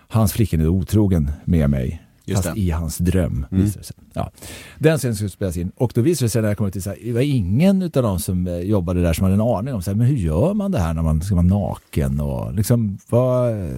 [0.09, 2.02] hans flickvän är otrogen med mig.
[2.31, 2.61] Just fast det.
[2.61, 3.47] i hans dröm.
[3.51, 3.97] Visade det sig.
[4.12, 4.31] Ja.
[4.79, 6.99] Den scenen skulle spelas in och då visade det sig när jag kom så här,
[7.05, 9.90] det var ingen av de som eh, jobbade där som hade en aning om så
[9.90, 13.51] här, men hur gör man det här när man ska vara naken och liksom vad,
[13.51, 13.77] eh,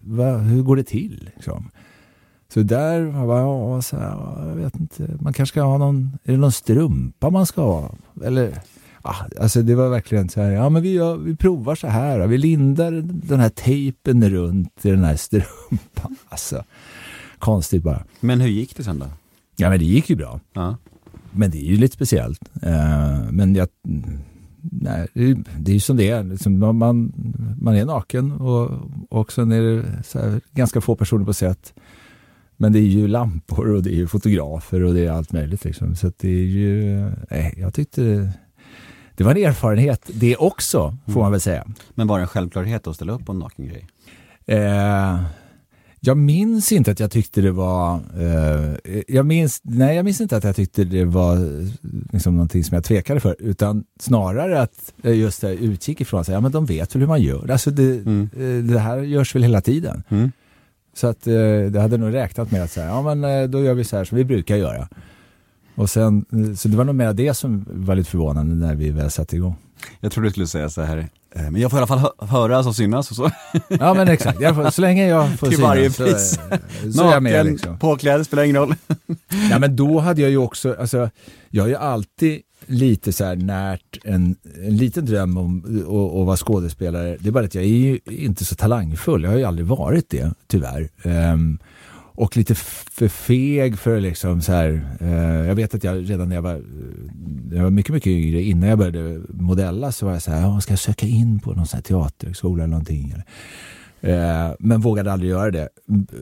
[0.00, 1.30] vad, hur går det till?
[1.34, 1.70] Liksom?
[2.54, 5.78] Så där jag bara, ja, så här, ja, jag vet inte, man kanske ska ha
[5.78, 7.94] någon, är det någon strumpa man ska ha?
[8.24, 8.58] Eller,
[9.04, 12.26] ja, alltså det var verkligen så här, ja men vi, gör, vi provar så här,
[12.26, 16.16] vi lindar den här tejpen runt i den här strumpan.
[16.28, 16.64] Alltså,
[17.42, 18.04] konstigt bara.
[18.20, 19.06] Men hur gick det sen då?
[19.56, 20.40] Ja men det gick ju bra.
[20.52, 20.76] Ja.
[21.30, 22.40] Men det är ju lite speciellt.
[22.62, 23.68] Eh, men jag,
[24.60, 26.22] nej, det är- ju som det är.
[26.22, 26.76] Liksom, man-
[27.60, 28.70] man, är naken och,
[29.10, 31.74] och sen är det ganska få personer på set.
[32.56, 35.64] Men det är ju lampor och det är ju fotografer och det är allt möjligt.
[35.64, 35.96] Liksom.
[35.96, 38.32] Så det är ju, nej, jag tyckte det,
[39.16, 41.66] det var en erfarenhet det också, får man väl säga.
[41.94, 43.86] Men var det en självklarhet att ställa upp på en naken grej?
[44.46, 45.20] Eh,
[46.04, 48.00] jag minns inte att jag tyckte det var...
[48.18, 51.38] Eh, jag, minns, nej, jag minns inte att jag tyckte det var
[52.12, 53.36] liksom, någonting som jag tvekade för.
[53.38, 57.08] Utan snarare att eh, just det utgick ifrån att ja, men de vet väl hur
[57.08, 57.50] man gör.
[57.50, 60.02] Alltså det, eh, det här görs väl hela tiden.
[60.08, 60.32] Mm.
[60.94, 61.32] Så att eh,
[61.70, 64.04] det hade nog räknat med att säga, ja men eh, då gör vi så här
[64.04, 64.88] som vi brukar göra.
[65.74, 66.24] Och sen,
[66.56, 69.56] så det var nog mer det som var lite förvånande när vi väl satte igång.
[70.00, 72.26] Jag trodde du skulle säga så här, eh, men jag får i alla fall hö-
[72.26, 73.30] höras och synas och så.
[73.68, 76.38] Ja men exakt, får, så länge jag får Till synas varje så, pris.
[76.96, 77.78] så är jag med Naken, liksom.
[77.78, 78.74] påklädd, spelar ingen roll.
[79.50, 81.10] Ja, men då hade jag ju också, alltså,
[81.50, 85.64] jag har ju alltid lite så här närt en, en liten dröm om
[86.20, 87.16] att vara skådespelare.
[87.20, 89.22] Det är bara att jag är ju inte så talangfull.
[89.22, 90.88] Jag har ju aldrig varit det, tyvärr.
[91.02, 91.58] Ehm,
[92.22, 96.34] och lite för feg för liksom så här, eh, jag vet att jag redan när
[96.34, 96.62] jag var,
[97.52, 100.72] jag var mycket, mycket yngre, innan jag började modella så var jag så här, ska
[100.72, 103.14] jag söka in på någon sån här teaterskola eller någonting?
[103.14, 103.24] Eller?
[104.00, 105.68] Eh, men vågade aldrig göra det.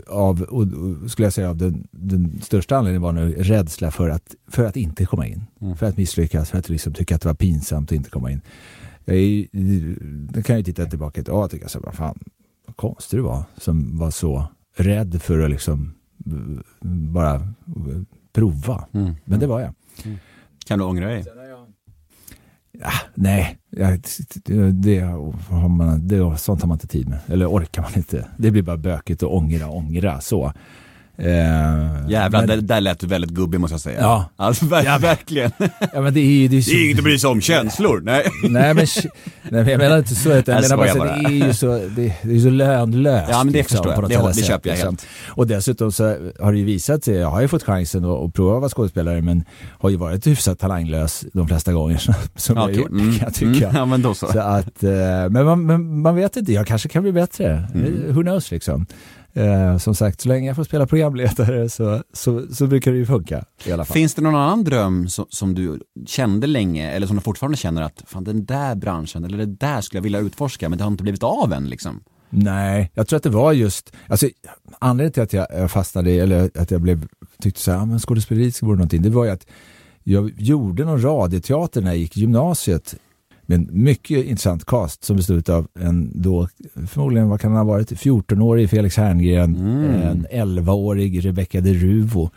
[0.08, 4.08] Av, och, och, skulle jag säga av den, den största anledningen var nog rädsla för
[4.08, 5.42] att, för att inte komma in.
[5.76, 8.40] För att misslyckas, för att liksom tycka att det var pinsamt att inte komma in.
[9.04, 9.46] Jag är,
[10.32, 12.18] det kan jag ju titta tillbaka till och tycka så vad fan,
[12.66, 14.48] vad konstig du var som var så
[14.82, 15.94] rädd för att liksom
[16.26, 18.84] eh, bara eh, prova.
[18.92, 19.14] Mm.
[19.24, 19.74] Men det var jag.
[20.66, 21.24] Kan du ångra dig?
[22.72, 24.00] Ja, nej, jag,
[24.44, 25.00] det, det,
[25.48, 27.18] har man, det, sånt har man inte tid med.
[27.26, 28.28] Eller orkar man inte.
[28.36, 30.52] Det blir bara bökigt att ångra, ångra så.
[31.20, 34.00] Eh, Jävlar, men, där, där lät du väldigt gubbig måste jag säga.
[34.00, 34.24] Ja.
[34.36, 35.50] Alltså ver- verkligen.
[35.92, 36.48] ja, men det är.
[36.48, 38.24] Det är, så, Det är inget att bry sig om känslor, nej.
[38.42, 39.10] nej, men, nej,
[39.50, 40.32] men jag menar inte så.
[40.32, 41.16] Utan jag Jag menar bara, bara.
[41.16, 43.28] det är ju så, det, det är så lönlöst.
[43.30, 44.10] Ja, men det liksom, förstår jag.
[44.10, 44.88] Det- det köper jag liksom.
[44.88, 45.06] helt.
[45.28, 46.04] Och dessutom så
[46.40, 48.70] har det ju visat sig, jag har ju fått chansen att, att prova att vara
[48.70, 49.44] skådespelare men
[49.78, 53.24] har ju varit hyfsat talanglös de flesta gånger som, som jag har gjort, mm, kan
[53.24, 53.64] jag tycka.
[53.68, 54.26] mm, ja, men då så.
[54.26, 54.90] Så att, eh,
[55.30, 57.68] men, man, men man vet inte, jag kanske kan bli bättre.
[57.74, 58.14] Mm.
[58.14, 58.86] Who knows liksom.
[59.32, 63.06] Eh, som sagt, så länge jag får spela programledare så, så, så brukar det ju
[63.06, 63.94] funka i alla fall.
[63.94, 67.82] Finns det någon annan dröm som, som du kände länge, eller som du fortfarande känner
[67.82, 70.90] att fan den där branschen, eller det där skulle jag vilja utforska, men det har
[70.90, 72.02] inte blivit av än liksom?
[72.30, 74.26] Nej, jag tror att det var just, alltså
[74.78, 77.06] anledningen till att jag, fastnade, i- eller att jag blev,
[77.42, 79.46] tyckte så här, ah, men skådespeleri vore någonting, det var ju att
[80.02, 82.94] jag gjorde någon radioteater när jag gick i gymnasiet
[83.50, 86.48] med en mycket intressant cast som bestod av en då,
[86.86, 89.56] förmodligen vad kan han ha varit, 14-årig Felix Herngren,
[90.02, 92.30] en 11-årig Rebecca de Ruvo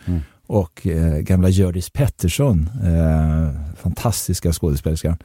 [0.47, 5.17] och eh, gamla Hjördis Pettersson, eh, fantastiska skådespelerskan.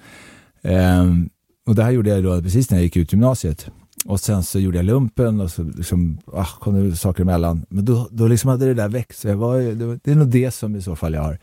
[0.63, 1.29] Ehm,
[1.67, 3.67] och det här gjorde jag då precis när jag gick ut gymnasiet.
[4.05, 7.67] Och sen så gjorde jag lumpen och så liksom, ah, kom det saker emellan.
[7.69, 9.21] Men då, då liksom hade det där växt.
[9.21, 11.39] Så jag var, det, var- det är nog det som i så fall jag har.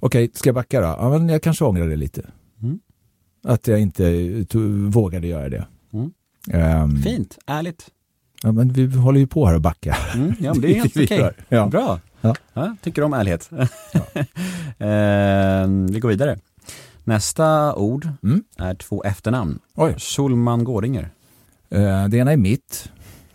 [0.00, 0.86] Okej, ska jag backa då?
[0.86, 2.22] Ja, men jag kanske ångrar det lite.
[3.44, 4.02] Att jag inte
[4.44, 5.66] to- vågade göra det.
[5.92, 6.10] Mm.
[6.50, 7.90] Ehm, Fint, ärligt.
[8.42, 9.96] ja, men vi håller ju på här och backa.
[10.14, 11.18] Mm, ja, men det är helt okej.
[11.18, 11.66] gör, ja.
[11.66, 12.00] Bra.
[12.20, 12.34] Ja.
[12.52, 13.50] Ja, tycker om ärlighet.
[14.78, 16.38] eh, vi går vidare.
[17.04, 18.42] Nästa ord Mm.
[18.58, 19.58] är två efternamn.
[19.74, 19.94] Oj.
[19.98, 21.10] Schulman Gårdinger.
[21.70, 22.90] Eh, det ena är mitt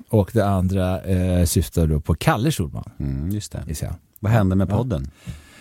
[0.09, 2.89] och det andra eh, syftar då på Kalle Schulman.
[2.99, 3.91] Mm, just det.
[4.19, 5.11] Vad hände med podden?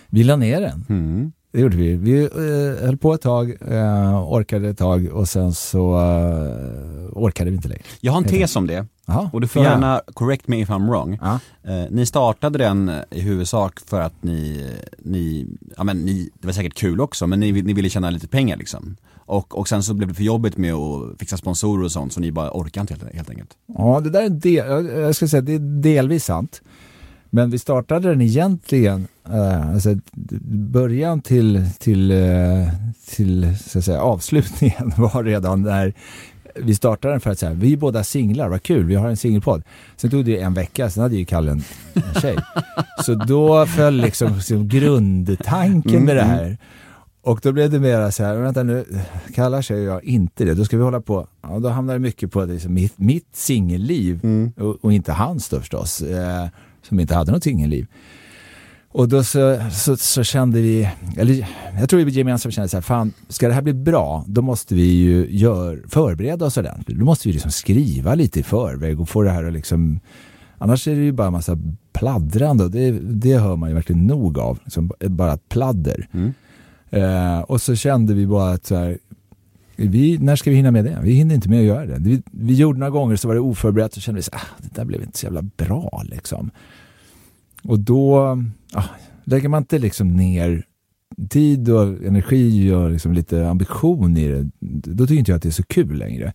[0.08, 0.84] Vi la ner den.
[0.88, 1.32] Mm.
[1.52, 1.96] Det gjorde vi.
[1.96, 7.50] Vi eh, höll på ett tag, eh, orkade ett tag och sen så eh, orkade
[7.50, 7.82] vi inte längre.
[8.00, 10.88] Jag har en tes om det Jaha, och du får gärna correct me if I'm
[10.90, 11.18] wrong.
[11.64, 16.46] Eh, ni startade den eh, i huvudsak för att ni, ni, ja men ni, det
[16.46, 18.96] var säkert kul också, men ni, ni ville tjäna lite pengar liksom.
[19.16, 22.20] Och, och sen så blev det för jobbigt med att fixa sponsorer och sånt så
[22.20, 23.50] ni bara orkar inte helt, helt enkelt.
[23.78, 26.62] Ja, det där är del, jag- jag ska säga det är delvis sant.
[27.30, 29.94] Men vi startade den egentligen, eh, alltså
[30.50, 32.68] början till, till, eh,
[33.06, 35.94] till så att säga, avslutningen var redan där
[36.62, 39.16] vi startade den för att säga, vi är båda singlar, vad kul, vi har en
[39.16, 39.62] singelpodd.
[39.96, 41.64] Sen tog det en vecka, sen hade ju Kalle en,
[41.94, 42.36] en tjej.
[43.04, 46.58] Så då föll liksom, liksom grundtanken med det här.
[47.22, 48.84] Och då blev det mera så här, vänta nu,
[49.34, 52.32] kallar sig jag inte det, då ska vi hålla på, ja, då hamnar det mycket
[52.32, 54.20] på liksom mitt, mitt singelliv
[54.56, 56.46] och, och inte hans då förstås, eh,
[56.88, 57.86] som inte hade något singelliv.
[58.90, 61.48] Och då så, så, så kände vi, eller
[61.80, 64.74] jag tror vi gemensamt kände så här, fan, ska det här bli bra, då måste
[64.74, 66.98] vi ju gör, förbereda oss ordentligt.
[66.98, 70.00] Då måste vi liksom skriva lite i förväg och få det här att liksom,
[70.58, 71.58] annars är det ju bara en massa
[71.92, 76.08] pladdrande och det, det hör man ju verkligen nog av, liksom, bara pladder.
[76.90, 78.98] Eh, och så kände vi bara att så här,
[79.78, 80.98] vi, när ska vi hinna med det?
[81.02, 81.98] Vi hinner inte med att göra det.
[81.98, 84.74] Vi, vi gjorde några gånger så var det oförberett och kände vi så ah, det
[84.74, 86.50] där blev inte så jävla bra liksom.
[87.62, 88.18] Och då
[88.72, 88.84] ah,
[89.24, 90.64] lägger man inte liksom ner
[91.30, 94.50] tid och energi och liksom lite ambition i det,
[94.92, 96.32] då tycker inte jag att det är så kul längre.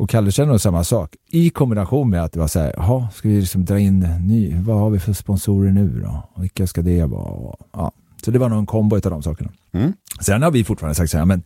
[0.00, 1.16] Och Kalle känner nog samma sak.
[1.30, 4.54] I kombination med att det var så här, jaha, ska vi liksom dra in ny,
[4.60, 6.28] vad har vi för sponsorer nu då?
[6.32, 7.22] Och vilka ska det vara?
[7.22, 7.92] Och, ja.
[8.24, 9.50] Så det var nog en kombo av de sakerna.
[9.72, 9.92] Mm.
[10.20, 11.42] Sen har vi fortfarande sagt så här, men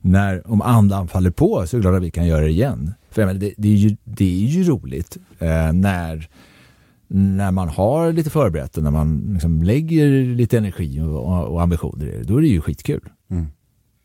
[0.00, 2.94] när, om andan faller på så är det klart att vi kan göra det igen.
[3.10, 6.28] För menar, det, det, är ju, det är ju roligt eh, när,
[7.08, 12.06] när man har lite förberett och när man liksom lägger lite energi och, och, ambitioner
[12.06, 12.22] i det.
[12.22, 13.08] Då är det ju skitkul.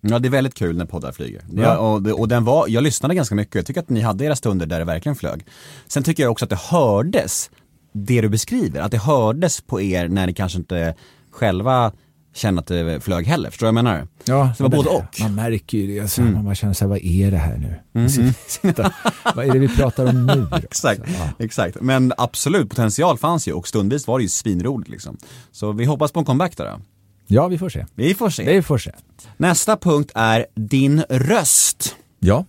[0.08, 1.42] Ja det är väldigt kul när poddar flyger.
[1.52, 1.78] Ja.
[1.78, 4.66] Och, och den var, jag lyssnade ganska mycket, jag tycker att ni hade era stunder
[4.66, 5.46] där det verkligen flög.
[5.88, 7.50] Sen tycker jag också att det hördes,
[7.94, 10.96] det du beskriver, att det hördes på er när ni kanske inte
[11.32, 11.92] själva
[12.34, 14.08] kände att det flög heller, förstår du vad jag menar?
[14.26, 15.20] Ja, det var både och.
[15.22, 16.00] Man märker ju det.
[16.00, 17.58] Alltså, Man bara känner så här, vad är det här
[17.94, 18.10] nu?
[18.48, 18.94] Sitta,
[19.36, 20.48] vad är det vi pratar om nu?
[20.64, 21.30] Exakt, Så, ja.
[21.46, 21.78] exakt.
[21.82, 25.18] Men absolut, potential fanns ju och stundvis var det ju svinroligt liksom.
[25.52, 26.80] Så vi hoppas på en comeback där då.
[27.28, 27.86] ja, vi får se.
[27.96, 28.44] Vi får se.
[28.56, 28.92] Vi får se.
[29.38, 31.96] Nästa punkt är din röst.
[32.20, 32.46] Ja.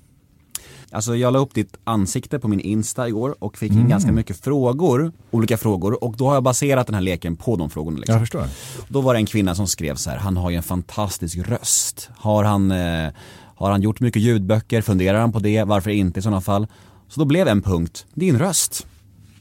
[0.94, 4.36] Alltså jag la upp ditt ansikte på min Insta igår och fick in ganska mycket
[4.36, 7.98] frågor, olika frågor och då har jag baserat den här leken på de frågorna.
[7.98, 8.12] Liksom.
[8.12, 8.46] Jag förstår.
[8.88, 12.10] Då var det en kvinna som skrev så här, han har ju en fantastisk röst.
[12.16, 13.12] Har han, eh,
[13.54, 14.82] har han gjort mycket ljudböcker?
[14.82, 15.64] Funderar han på det?
[15.64, 16.66] Varför inte i sådana fall?
[17.08, 18.86] Så då blev en punkt, din röst.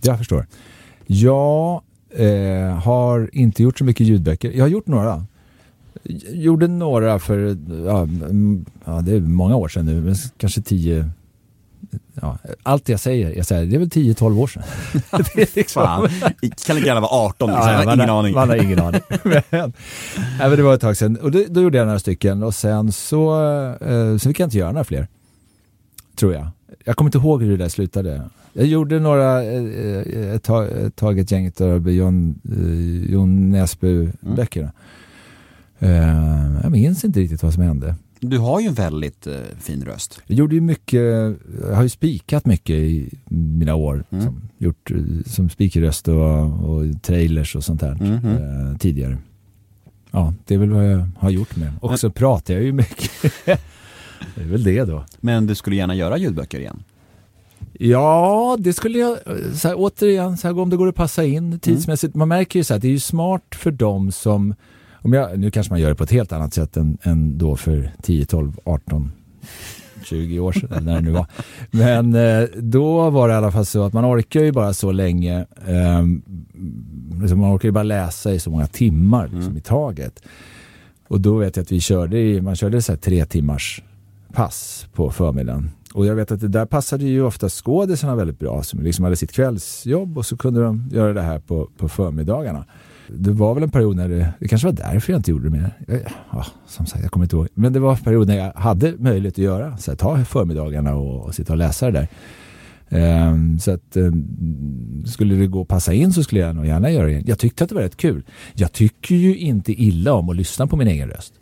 [0.01, 0.47] Jag förstår.
[1.05, 4.51] Jag eh, har inte gjort så mycket ljudböcker.
[4.51, 5.25] Jag har gjort några.
[6.29, 11.09] Gjorde några för, ja, mm, ja, det är många år sedan nu, men kanske tio,
[12.21, 14.63] ja, allt jag säger, jag säger, det är väl 10-12 år sedan.
[15.35, 16.09] det är liksom, Fan,
[16.65, 17.67] kan lika gärna vara 18 liksom.
[17.67, 18.33] har man ingen har- aning.
[18.33, 19.01] Man har ingen aning.
[19.23, 19.71] men, nej,
[20.39, 21.17] men det var ett tag sedan.
[21.17, 23.39] Och då, då gjorde jag några stycken och sen så,
[23.81, 25.07] eh, så fick jag inte göra några fler.
[26.15, 26.47] Tror jag.
[26.83, 28.29] Jag kommer inte ihåg hur det där slutade.
[28.53, 33.49] Jag gjorde några, eh, eh, ett tag ett, tag ett gäng av John, eh, Jon
[33.51, 34.71] Näsby-böckerna.
[35.79, 37.95] Eh, jag minns inte riktigt vad som hände.
[38.25, 40.21] Du har ju en väldigt eh, fin röst.
[40.27, 41.01] Jag gjorde ju mycket,
[41.61, 44.03] jag har ju spikat mycket i mina år.
[44.09, 44.25] Mm.
[44.25, 48.25] Som, gjort eh, som speakerröst och, och trailers och sånt där Mhm.
[48.71, 49.17] eh, tidigare.
[50.11, 51.71] Ja, det är väl vad jag har gjort med.
[51.81, 53.11] Och så pratar jag ju mycket.
[54.35, 55.05] det är väl det då.
[55.19, 56.83] Men du skulle gärna göra ljudböcker igen.
[57.79, 59.17] Ja, det skulle jag,
[59.53, 62.15] så här, återigen, så här, om det går att passa in tidsmässigt.
[62.15, 64.55] Man märker ju så här, det är ju smart för dem som,
[65.03, 67.55] om jag, nu kanske man gör det på ett helt annat sätt än, än då
[67.55, 69.11] för 10, 12, 18,
[70.03, 71.25] 20 år sedan, när det nu var.
[71.71, 74.91] Men eh, då var det i alla fall så att man orkar ju bara så
[74.91, 76.03] länge, eh,
[77.21, 80.23] liksom man orkar ju bara läsa i så många timmar liksom, i taget.
[81.07, 83.83] Och då vet jag att vi körde, i, man körde så här tre timmars
[84.33, 85.71] pass på förmiddagen.
[85.93, 89.15] Och jag vet att det där passade ju ofta skådisarna väldigt bra som liksom hade
[89.15, 92.65] sitt kvällsjobb och så kunde de göra det här på, på förmiddagarna.
[93.07, 95.49] Det var väl en period när det, det kanske var därför jag inte gjorde det
[95.49, 95.77] mer.
[95.87, 97.47] Jag, ja, som sagt, jag kommer inte ihåg.
[97.53, 100.95] Men det var en period när jag hade möjlighet att göra, så här, ta förmiddagarna
[100.95, 102.07] och, och sitta och läsa det där.
[103.29, 106.91] Um, så att um, skulle det gå att passa in så skulle jag nog gärna
[106.91, 107.11] göra det.
[107.11, 107.23] igen.
[107.27, 108.23] Jag tyckte att det var rätt kul.
[108.53, 111.33] Jag tycker ju inte illa om att lyssna på min egen röst.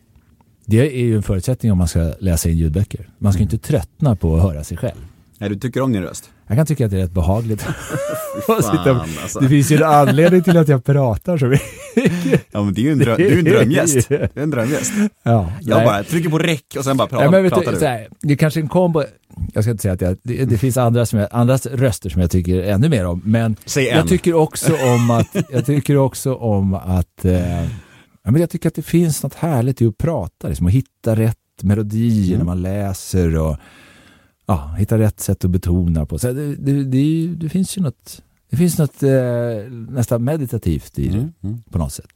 [0.65, 3.09] Det är ju en förutsättning om man ska läsa in ljudböcker.
[3.17, 4.99] Man ska inte tröttna på att höra sig själv.
[5.41, 6.29] Nej, du tycker om din röst?
[6.47, 7.61] Jag kan tycka att det är rätt behagligt.
[8.47, 9.39] Fan, alltså.
[9.39, 12.45] Det finns ju en anledning till att jag pratar så mycket.
[12.51, 14.09] Ja men det är ju en, dröm, du är en drömgäst.
[14.09, 14.93] Du är en drömgäst.
[15.23, 15.85] Ja, Jag nej.
[15.85, 18.33] bara trycker på räck och sen bara pratar, Ja, men vet pratar du, här, det
[18.33, 19.03] är kanske en kombo.
[19.53, 22.21] Jag ska inte säga att jag, det, det finns andra, som jag, andra röster som
[22.21, 23.21] jag tycker ännu mer om.
[23.25, 23.97] Men Säg en.
[23.97, 27.63] jag tycker också om att, jag tycker också om att, eh,
[28.23, 31.15] ja, men jag tycker att det finns något härligt i att prata, liksom, att hitta
[31.15, 32.37] rätt melodi Mm.
[32.37, 33.57] när man läser och
[34.47, 36.19] ja, hitta rätt sätt att betona på.
[36.19, 39.11] Så det, det, det, det finns ju något, det finns något eh,
[39.89, 41.61] nästan meditativt i det Mm, mm.
[41.71, 42.07] på något sätt.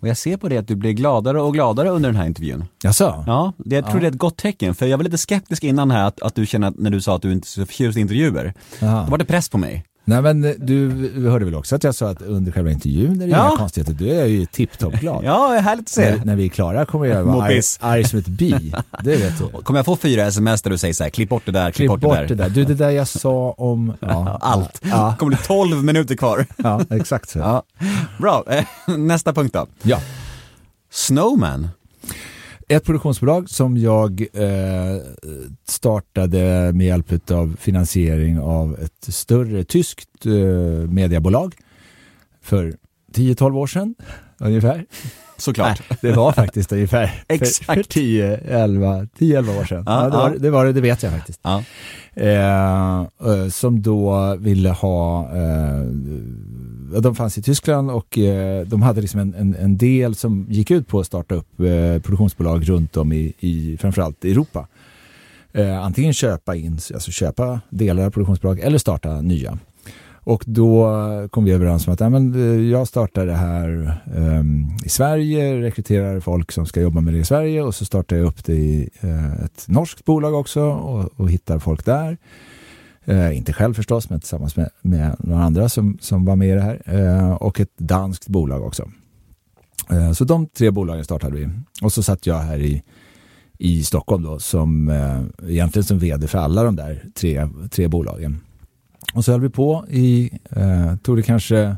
[0.00, 2.64] Och jag ser på det att du blir gladare och gladare under den här intervjun.
[2.82, 3.24] Jaså?
[3.26, 4.00] Ja, det, jag tror Ja.
[4.00, 4.74] det är ett gott tecken.
[4.74, 7.16] För jag var lite skeptisk innan här att, att du känner att när du sa
[7.16, 8.54] att du inte är så förtjust i intervjuer.
[8.80, 9.04] Jaha.
[9.04, 9.84] Då var det press på mig.
[10.10, 10.88] Nej men eh, du
[11.30, 13.48] hörde väl också att jag sa att under själva intervjun är det Ja.
[13.48, 13.92] inga konstigheter.
[13.92, 15.24] Du är ju tipptopp glad.
[15.24, 16.16] Ja, är härligt att se.
[16.16, 18.72] när, när vi är klara kommer jag vara arg, arg som ett bi.
[19.04, 19.62] Det vet du.
[19.62, 21.76] Kommer jag få fyra sms där du säger så här, klipp bort det där, klipp,
[21.76, 22.44] Klipp bort, bort det det där.
[22.48, 22.54] där.
[22.54, 23.94] Du, det där jag sa om...
[24.00, 24.80] Ja, Allt.
[24.82, 26.46] Ja, Kommer det 12 minuter kvar.
[26.56, 27.38] ja exakt så.
[27.38, 27.62] Ja.
[28.18, 28.64] Bra, Eh,
[28.96, 29.66] nästa punkt då.
[29.82, 30.00] Ja.
[30.92, 31.68] Snowman.
[32.70, 34.96] Ett produktionsbolag som jag eh,
[35.68, 40.32] startade med hjälp av finansiering av ett större tyskt eh,
[40.90, 41.54] mediebolag
[42.42, 42.74] för
[43.14, 43.94] 10-12 år sedan
[44.38, 44.84] ungefär.
[45.36, 45.82] Såklart.
[45.90, 47.64] Nej, det var faktiskt ungefär för- Exakt.
[47.92, 49.82] för 10-11 10-11 år sedan.
[49.86, 50.36] Ja, Ja, det, var, ja.
[50.38, 51.40] det var det, det vet jag faktiskt.
[51.42, 51.64] Ja.
[52.14, 55.84] Eh, eh, som då ville ha, eh,
[57.00, 60.70] de fanns i Tyskland och eh, de hade liksom en, en, en del som gick
[60.70, 64.66] ut på att starta upp eh, produktionsbolag runt om i, i framförallt Europa.
[65.52, 69.58] Eh, antingen köpa in, alltså köpa delar av produktionsbolag eller starta nya.
[70.24, 70.88] Och då
[71.30, 75.62] kom vi överens om att äh, men, eh, jag startar det här ehm, i Sverige,
[75.62, 78.54] rekryterar folk som ska jobba med det i Sverige och så startar jag upp det
[78.54, 82.18] i eh, ett norskt bolag också och, och hittar folk där.
[83.04, 86.52] Eh, inte själv förstås, men tillsammans med, med några andra som, som var med i
[86.52, 86.82] det här.
[86.84, 88.90] Eh, och ett danskt bolag också.
[89.90, 91.48] Eh, så de tre bolagen startade vi.
[91.82, 92.82] Och så satt jag här i,
[93.58, 98.40] i Stockholm då, som eh, egentligen som vd för alla de där tre, tre bolagen.
[99.14, 101.76] Och så höll vi på i, eh, tog det kanske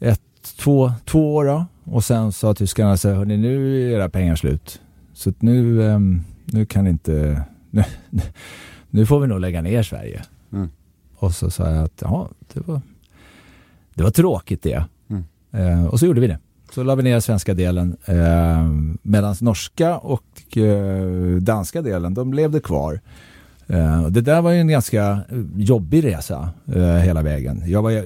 [0.00, 0.20] ett,
[0.58, 1.66] två, två år då.
[1.84, 4.80] Och sen sa tyskarna så här, hörni nu är era pengar slut.
[5.12, 7.84] Så att nu, ehm, nu kan inte, nu,
[8.94, 10.22] nu får vi nog lägga ner Sverige.
[10.52, 10.68] Mm.
[11.16, 12.80] Och så sa jag att ja, det var,
[13.94, 14.84] det var tråkigt det.
[15.08, 15.24] Mm.
[15.52, 16.38] Eh, och så gjorde vi det.
[16.74, 18.68] Så la vi ner svenska delen eh,
[19.02, 23.00] medan norska och eh, danska delen, de levde kvar.
[23.66, 27.62] Eh, det där var ju en ganska eh, jobbig resa eh, hela vägen.
[27.66, 28.04] Jag var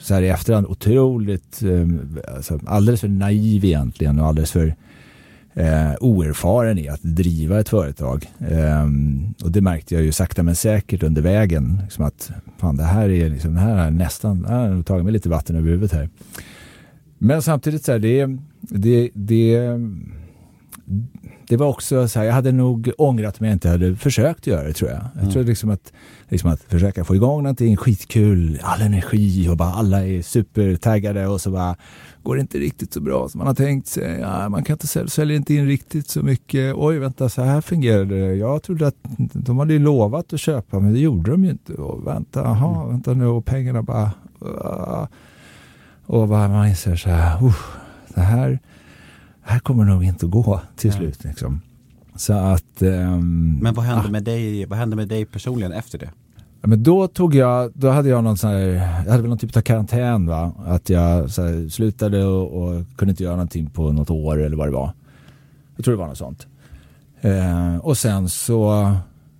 [0.00, 4.74] så här i efterhand otroligt, eh, alltså, alldeles för naiv egentligen och alldeles för
[5.54, 8.26] eh, oerfaren i att driva ett företag.
[8.38, 8.84] Eh,
[9.44, 11.78] och det märkte jag ju sakta men säkert under vägen.
[11.82, 15.12] Liksom att fan, det här är liksom, det här är nästan, här har tagit mig
[15.12, 16.08] lite vatten över huvudet här.
[17.18, 19.58] Men samtidigt så här, det, det, det,
[21.52, 24.62] det var också så här, jag hade nog ångrat mig jag inte hade försökt göra
[24.62, 25.00] det tror jag.
[25.22, 25.92] Jag tror liksom att,
[26.28, 31.40] liksom att försöka få igång någonting skitkul, all energi och bara alla är supertaggade och
[31.40, 31.76] så bara
[32.22, 34.18] går det inte riktigt så bra som man har tänkt sig.
[34.20, 36.74] Ja, man kan inte sälja, säljer inte in riktigt så mycket.
[36.76, 38.34] Oj, vänta, så här fungerade det.
[38.34, 38.96] Jag trodde att
[39.32, 41.72] de hade lovat att köpa, men det gjorde de ju inte.
[41.72, 44.10] Och vänta, aha, vänta nu, och pengarna bara...
[44.42, 45.06] Uh,
[46.06, 47.54] och bara man inser så här, uh,
[48.14, 48.58] det här,
[49.42, 51.24] här kommer nog inte att gå till slut.
[51.24, 51.60] Liksom.
[52.16, 52.82] Så att...
[52.82, 54.10] ehm, Men vad hände, ah.
[54.10, 56.10] med dig, vad hände med dig personligen efter det?
[56.60, 59.38] Ja, men då tog jag, då hade jag någon sån här, jag hade väl någon
[59.38, 60.52] typ av karantän va.
[60.66, 64.66] Att jag här, slutade och, och kunde inte göra någonting på något år eller vad
[64.66, 64.92] det var.
[65.76, 66.46] Jag tror det var något sånt.
[67.20, 68.92] Eh, och sen så,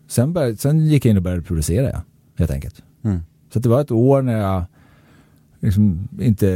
[0.08, 2.02] sen, började, sen gick jag in och började producera.
[2.38, 2.82] helt enkelt.
[3.04, 3.20] Mm.
[3.52, 4.64] Så det var ett år när jag
[5.60, 6.46] liksom inte,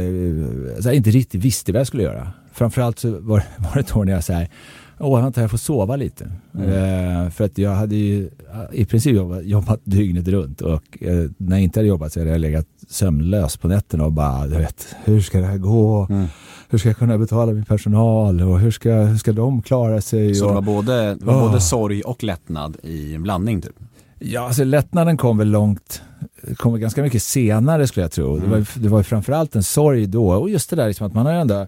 [0.75, 2.31] alltså inte riktigt visste vad jag skulle göra.
[2.57, 4.49] Framförallt så var, var det år när jag så här,
[4.99, 6.29] åh vänta jag får sova lite.
[6.57, 6.69] Mm.
[7.25, 8.29] Eh, för att jag hade ju
[8.71, 12.31] i princip jobbat, jobbat dygnet runt och eh, när jag inte hade jobbat så hade
[12.31, 16.07] jag legat sömnlös på nätterna och bara, du vet, hur ska det här gå?
[16.09, 16.25] Mm.
[16.69, 20.35] Hur ska jag kunna betala min personal och hur ska, hur ska de klara sig?
[20.35, 21.47] Så och, det var, både, det var Åh.
[21.47, 23.75] både sorg och lättnad i en blandning typ?
[24.19, 26.01] Ja, alltså lättnaden kom väl långt,
[26.57, 28.37] kom ganska mycket senare skulle jag tro.
[28.39, 31.07] Det var, ju- det var ju framförallt en sorg då och just det där liksom
[31.07, 31.67] att man har ändå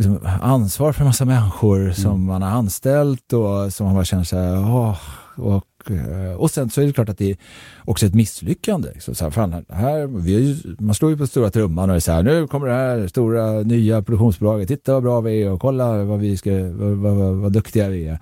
[0.00, 4.24] liksom, ansvar för en massa människor som man har anställt och som man bara känner
[4.24, 4.96] så här, åh,
[5.36, 7.36] och, eh, och sen så är det klart att det är
[7.84, 8.88] också ett misslyckande.
[9.00, 12.12] Så så här, fan, här, vi man slår ju på stora trumman och är så
[12.12, 16.04] här, nu kommer det här stora nya produktionsbolaget, titta vad bra vi är och kolla
[16.04, 18.18] vad, vi ska, vad, vad, vad, vad duktiga vi är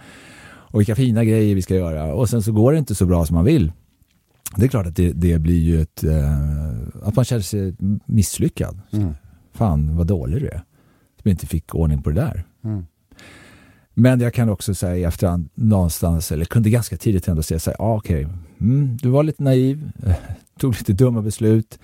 [0.70, 3.26] och vilka fina grejer vi ska göra och sen så går det inte så bra
[3.26, 3.72] som man vill.
[4.56, 7.74] Det är klart att det, det blir ju ett, eh, att man känner sig
[8.06, 8.80] misslyckad.
[8.92, 9.14] Mm.
[9.52, 10.62] Fan vad dålig du är.
[11.28, 12.44] Som inte fick ordning på det där.
[12.64, 12.86] Mm.
[13.94, 17.70] Men jag kan också säga i efterhand någonstans, eller kunde ganska tidigt ändå säga så
[17.70, 18.28] här, ah, okej,
[18.60, 20.14] mm, du var lite naiv, eh,
[20.58, 21.78] tog lite dumma beslut,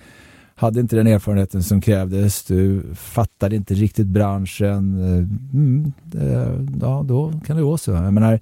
[0.55, 7.03] hade inte den erfarenheten som krävdes, du fattade inte riktigt branschen, eh, mm, det, ja
[7.07, 7.91] då kan det gå så.
[7.91, 8.39] Jag menar,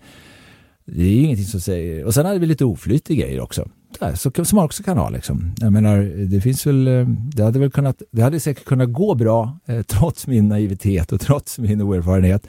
[0.86, 3.70] det är ju ingenting som säger, och sen hade vi lite oflyt i grejer också.
[4.00, 5.52] Där, så, som man också kan ha liksom.
[5.58, 9.16] Jag menar, det finns väl, eh, det hade väl kunnat, det hade säkert kunnat gå
[9.16, 12.48] bra eh, trots min naivitet och trots min oerfarenhet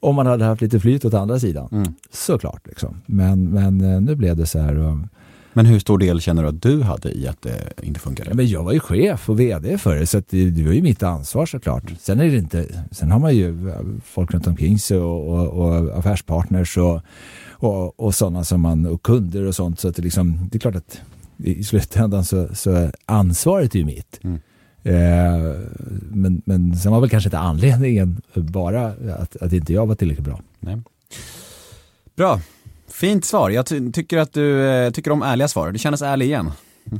[0.00, 1.68] om man hade haft lite flyt åt andra sidan.
[1.72, 1.94] Mm.
[2.10, 2.96] Såklart liksom.
[3.06, 4.78] Men, men eh, nu blev det så här.
[4.78, 4.96] Och,
[5.52, 8.30] Men hur stor del känner du att du hade i att det inte funkade?
[8.30, 10.82] Ja, men jag var ju chef och vd för det så det, det var ju
[10.82, 11.92] mitt ansvar såklart.
[12.00, 13.72] Sen är det inte, sen har man ju
[14.04, 17.00] folk runt omkring sig och, och, och affärspartners och,
[17.64, 20.60] och, och sådana som man, och kunder och sånt så att det liksom, det är
[20.60, 21.00] klart att
[21.36, 24.20] i slutändan så, så är ansvaret ju mitt.
[24.22, 24.40] Mm.
[24.82, 25.56] Eh,
[26.10, 28.86] men, men sen var väl kanske inte anledningen bara
[29.18, 30.40] att, att inte jag var tillräckligt bra.
[30.60, 30.82] Nej.
[32.16, 32.40] Bra,
[32.88, 33.50] fint svar.
[33.50, 35.72] Jag ty- tycker att du eh, tycker om ärliga svar.
[35.72, 36.50] Du kändes ärlig igen.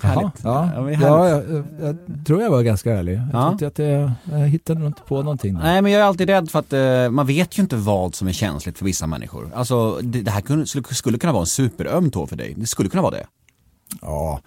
[0.03, 0.32] Härligt.
[0.45, 3.14] Ja, Ja, ja, jag, jag, tror jag var ganska ärlig.
[3.32, 3.66] Jag Ja.
[3.68, 5.55] att jag, jag hittade nog inte på någonting.
[5.55, 5.61] där.
[5.62, 8.28] Nej men jag är alltid rädd för att eh, man vet ju inte vad som
[8.28, 9.51] är känsligt för vissa människor.
[9.55, 12.55] Alltså det, det här kunde, skulle, skulle kunna vara en superöm tå för dig.
[12.57, 13.26] Det skulle kunna vara det.
[14.03, 14.41] Ja,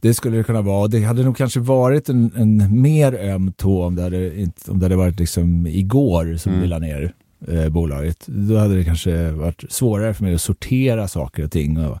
[0.00, 0.88] det skulle det kunna vara.
[0.88, 4.78] Det hade nog kanske varit en, en mer öm tå om det hade, inte, om
[4.78, 6.62] det hade varit liksom igår som Mm.
[6.62, 7.12] vi la ner
[7.48, 8.24] eh, bolaget.
[8.26, 11.86] Då hade det kanske varit svårare för mig att sortera saker och ting.
[11.86, 11.98] Och,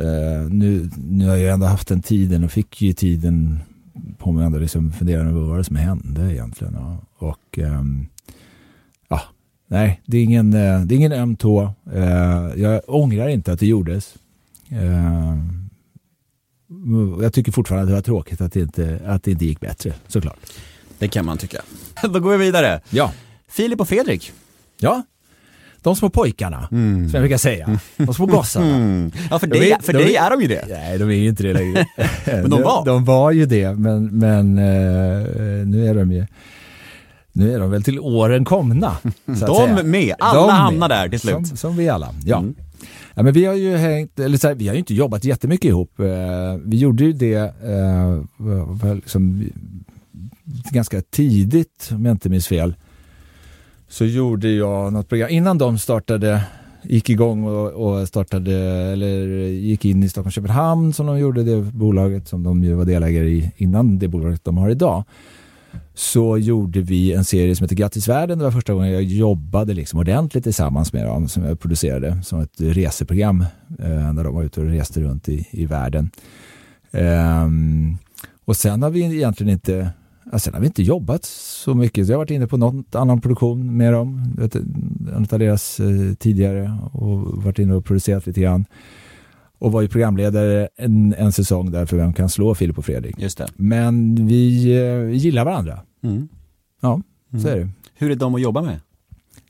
[0.00, 3.58] eh, nu, nu har jag ändå haft den tiden och fick ju tiden
[4.18, 6.74] på mig ändå liksom fundera över vad det som hände egentligen.
[6.74, 6.98] Ja.
[7.18, 8.06] Och ehm,
[9.08, 9.22] ja,
[9.66, 11.74] nej, det är ingen, eh, det är ingen öm tå.
[11.92, 14.14] Eh, jag ångrar inte att det gjordes.
[14.68, 15.36] Eh,
[17.20, 19.94] jag tycker fortfarande att det var tråkigt att det inte, att det inte gick bättre,
[20.06, 20.38] såklart.
[20.98, 21.62] Det kan man tycka.
[22.02, 22.80] Då går vi vidare.
[22.90, 23.12] Ja.
[23.48, 24.32] Filip och Fredrik.
[24.80, 25.02] Ja,
[25.88, 27.78] de små pojkarna, som jag brukar säga.
[27.96, 28.66] De små gossarna.
[28.76, 29.10] Mm.
[29.30, 30.64] Ja för, De dig, är- för de dig är- är de ju det.
[30.68, 31.86] Nej, de är ju inte det längre.
[32.24, 32.84] Men de var.
[32.84, 36.26] De, var ju det, men, men eh, nu är de ju
[37.32, 38.92] nu är de väl till åren komna.
[39.26, 40.14] De med.
[40.18, 41.46] Alla De hamnar där till slut.
[41.48, 42.14] Som, som vi alla.
[42.24, 42.38] Ja.
[42.38, 42.54] Mm.
[43.14, 45.68] Ja, men vi har ju hängt, eller så här, vi har ju inte jobbat jättemycket
[45.68, 46.00] ihop.
[46.00, 46.06] Eh,
[46.64, 47.34] Vi gjorde ju det
[47.64, 49.44] eh, liksom,
[50.70, 52.74] ganska tidigt, om jag inte minns fel.
[53.88, 56.44] Så gjorde jag något program, innan de startade,
[56.82, 58.54] gick igång och, och startade,
[58.92, 62.84] eller gick in i Stockholm Köpenhamn som de gjorde, det bolaget som de ju var
[62.84, 65.04] delägare i innan det bolaget de har idag
[65.94, 68.38] så gjorde vi en serie som heter Grattis världen.
[68.38, 72.40] Det var första gången jag jobbade liksom ordentligt tillsammans med dem som jag producerade som
[72.40, 73.40] ett reseprogram
[73.78, 76.10] eh, när de var ute och reste runt i, i världen.
[76.90, 77.96] Ehm,
[78.44, 79.90] och sen har vi egentligen inte
[80.32, 82.06] ja, sen har vi inte jobbat så mycket.
[82.06, 85.80] Så jag har varit inne på någon annan produktion med dem, vet, en av deras
[85.80, 88.64] eh, tidigare och varit inne och producerat lite grann.
[89.58, 93.18] Och var ju programledare en, en säsong där för Vem kan slå Filip och Fredrik.
[93.18, 93.48] Just det.
[93.56, 95.80] Men vi eh, gillar varandra.
[96.02, 96.28] Mm.
[96.80, 97.02] Ja,
[97.42, 97.68] så är det.
[97.94, 98.80] Hur är de att jobba med?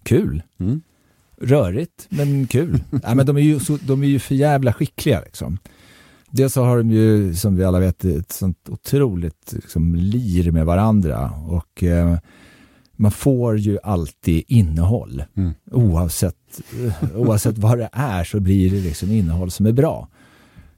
[0.02, 0.42] Kul.
[0.58, 0.80] Mm.
[1.40, 2.80] Rörigt, men kul.
[2.90, 5.20] Nej, men de, är ju så, de är ju för jävla skickliga.
[5.20, 5.58] Liksom.
[6.30, 10.66] Dels så har de ju, som vi alla vet, ett sånt otroligt liksom, lir med
[10.66, 11.30] varandra.
[11.48, 12.16] Och eh,
[12.96, 15.24] man får ju alltid innehåll.
[15.36, 15.52] Mm.
[15.70, 20.08] Oavsett, eh, oavsett vad det är så blir det liksom innehåll som är bra.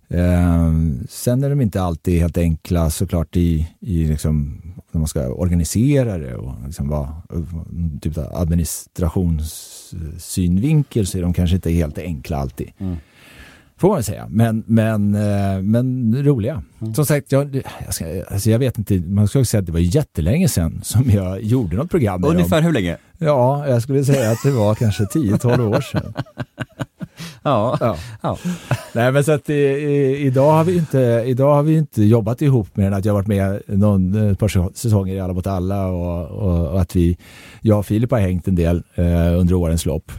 [0.08, 0.72] Eh,
[1.08, 6.18] sen är de inte alltid helt enkla såklart i, i liksom, när man ska organisera
[6.18, 7.22] det och liksom vara
[8.00, 12.72] typ administrationssynvinkel så är de kanske inte helt enkla alltid.
[12.78, 12.96] Mm.
[13.80, 14.26] Får man säga.
[14.30, 16.62] Men, men, eh, men roliga.
[16.80, 16.94] Mm.
[16.94, 19.80] Som sagt, jag, jag, ska, alltså jag vet inte, man också säga att det var
[19.80, 22.24] jättelänge sedan som jag gjorde något program.
[22.24, 22.96] Ungefär hur länge?
[23.18, 26.14] Ja, jag skulle säga att det var kanske 10-12 år sedan.
[27.42, 27.76] Ja.
[27.80, 27.96] Ja.
[28.22, 28.38] ja.
[28.92, 32.42] Nej men så att i, i, idag, har vi inte, idag har vi inte jobbat
[32.42, 35.86] ihop mer än att jag varit med någon, ett par säsonger i Alla mot alla
[35.86, 37.18] och, och, och att vi,
[37.60, 40.12] jag och Filip har hängt en del eh, under årens lopp.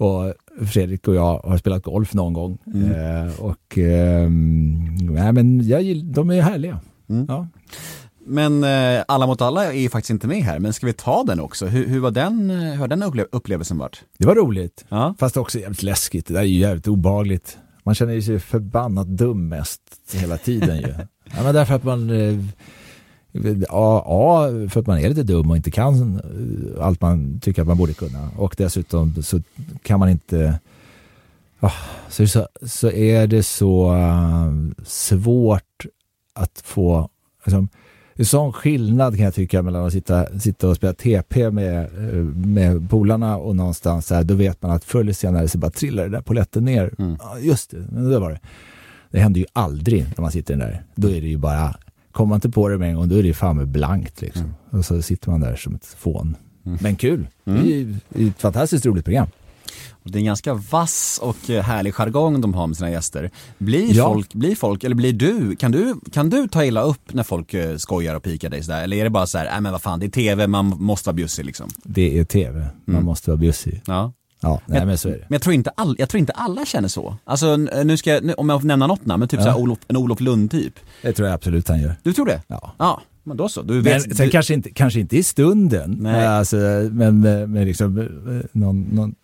[0.00, 0.34] Och
[0.66, 2.58] Fredrik och jag har spelat golf någon gång.
[2.94, 4.30] Eh, och eh,
[5.10, 6.80] nej, men jag, gill- de är härliga.
[7.28, 7.46] Ja.
[8.26, 11.24] Men eh, Alla mot alla är ju faktiskt inte med här, men ska vi ta
[11.24, 11.66] den också?
[11.66, 14.02] Hur, hur var den, eh, hur har den upple- upplevelsen varit?
[14.18, 14.84] Det var roligt.
[14.88, 15.14] Ja.
[15.18, 16.26] Fast också jävligt läskigt.
[16.26, 17.58] Det där är ju jävligt obehagligt.
[17.84, 19.80] Man känner sig förbannat dum mest
[20.12, 20.94] hela tiden ju.
[21.36, 22.10] ja, men därför att man
[23.32, 27.62] Ja, ja, för att man är lite dum och inte kan eh, allt man tycker
[27.62, 28.30] att man borde kunna.
[28.36, 29.40] Och dessutom så
[29.82, 30.58] kan man inte...
[31.60, 31.72] ja,
[32.08, 34.52] så, så, så är det så eh,
[34.84, 35.86] svårt
[36.34, 37.08] att få...
[37.44, 37.68] Liksom,
[38.14, 42.24] är sån skillnad kan jag tycka mellan att sitta, sitta och spela TP med, eh,
[42.24, 45.70] med polarna och någonstans så här, då vet man att förr eller senare så bara
[45.70, 46.94] trillar det där poletten ner.
[46.98, 48.40] Ja, just det, men det var det.
[49.10, 50.82] Det händer ju aldrig när man sitter där.
[50.94, 51.74] Då är det ju bara,
[52.12, 54.54] kommer man inte på det med en gång, då är det fan med blankt liksom.
[54.70, 56.36] Och så sitter man där som ett fån.
[56.62, 57.26] Men kul!
[57.44, 59.26] Det är ju det är ett fantastiskt roligt program.
[60.04, 63.30] Det är en ganska vass och eh, härlig jargong de har med sina gäster.
[63.58, 64.04] Blir Ja.
[64.14, 67.54] folk, blir folk, eller blir du, kan du, kan du ta illa upp när folk
[67.54, 68.82] eh, skojar och pikar dig sådär?
[68.82, 71.08] Eller är det bara så här, nej men vad fan, det är tv, man måste
[71.08, 71.68] vara bjussig liksom?
[71.84, 73.82] Det är tv, man måste vara bjussig.
[73.86, 74.12] Ja.
[74.40, 75.18] Ja, nej men så är det.
[75.18, 77.16] Men jag tror inte, all, jag tror inte alla känner så.
[77.24, 79.52] Alltså n- nu ska jag, nu, om jag får nämna något namn, men typ Ja.
[79.52, 80.74] så Olof, en Olof Lund typ.
[81.02, 81.94] Det tror jag absolut han gör.
[82.02, 82.42] Du tror det?
[82.46, 82.74] Ja.
[82.78, 83.62] Ja, men då så.
[83.62, 86.26] Du Men vet, sen du, kanske, inte, kanske inte i stunden, Nej.
[86.26, 86.56] alltså,
[86.92, 87.20] men
[87.52, 88.06] med liksom, eh,
[88.52, 89.14] någon, någon,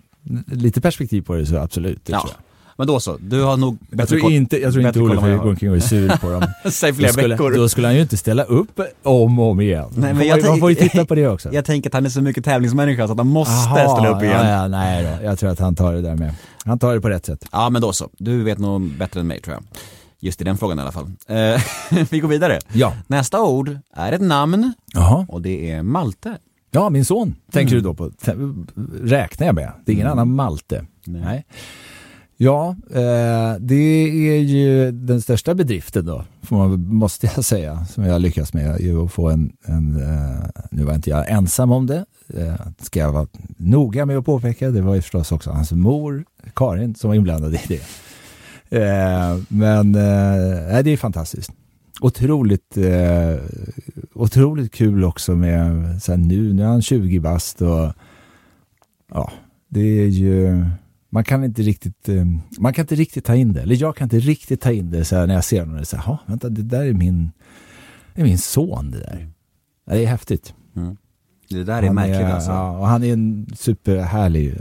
[0.46, 2.04] lite perspektiv på det så absolut.
[2.04, 2.28] Det ja.
[2.78, 5.42] Men då så, du har nog Jag tror inte, jag tror inte bättre koll Olof
[5.42, 6.44] går omkring och är sur på dem.
[6.70, 7.50] Säg Då flera skulle, veckor.
[7.54, 9.88] då skulle han ju inte ställa upp om och om igen.
[9.96, 11.48] Nej, men jag man får ju titta på det också.
[11.52, 14.22] Jag tänker att han är så mycket tävlingsmänniska så att han måste Aha, ställa upp
[14.22, 14.46] igen.
[14.46, 15.24] Ja, ja, nej då.
[15.26, 16.34] Jag tror att han tar det där med.
[16.64, 17.44] Han tar det på rätt sätt.
[17.52, 19.62] Ja men då så, du vet nog bättre än mig tror jag.
[20.20, 21.10] Just i den frågan i alla fall.
[21.28, 21.60] Eh,
[22.10, 22.58] vi går vidare.
[22.72, 22.92] Ja.
[23.06, 25.26] Nästa ord är ett namn Jaha.
[25.28, 26.36] och det är Malte.
[26.70, 28.10] Ja, min son tänker du då på.
[29.02, 29.72] Räknar jag med.
[29.84, 30.84] Det är ingen annan Malte.
[31.04, 31.44] Nej.
[32.36, 38.22] Ja, eh, det är ju den största bedriften då, man, måste jag säga, som jag
[38.22, 42.54] lyckats med, att få en, en eh, nu var inte jag ensam om det, eh,
[42.80, 43.26] ska jag vara
[43.56, 46.24] noga med att påpeka, det var ju förstås också hans mor,
[46.54, 47.82] Karin, som var inblandad i det.
[48.70, 51.50] Eh, men eh, det är fantastiskt.
[52.00, 53.36] Otroligt, eh,
[54.14, 57.92] otroligt kul också med, så här, nu, nu är han 20 bast och
[59.12, 59.32] ja,
[59.68, 60.64] det är ju,
[61.16, 62.24] man kan inte riktigt, eh,
[62.58, 65.04] man kan inte riktigt ta in det, eller jag kan inte riktigt ta in det
[65.04, 67.30] så här, när jag ser honom, så här, "Ja, vänta, det där är min,
[68.14, 69.28] det är min son det där.
[69.86, 70.54] Det är häftigt.
[71.48, 72.50] Det där är Han märkligt är, alltså.
[72.50, 74.54] Ja, och han är en superhärlig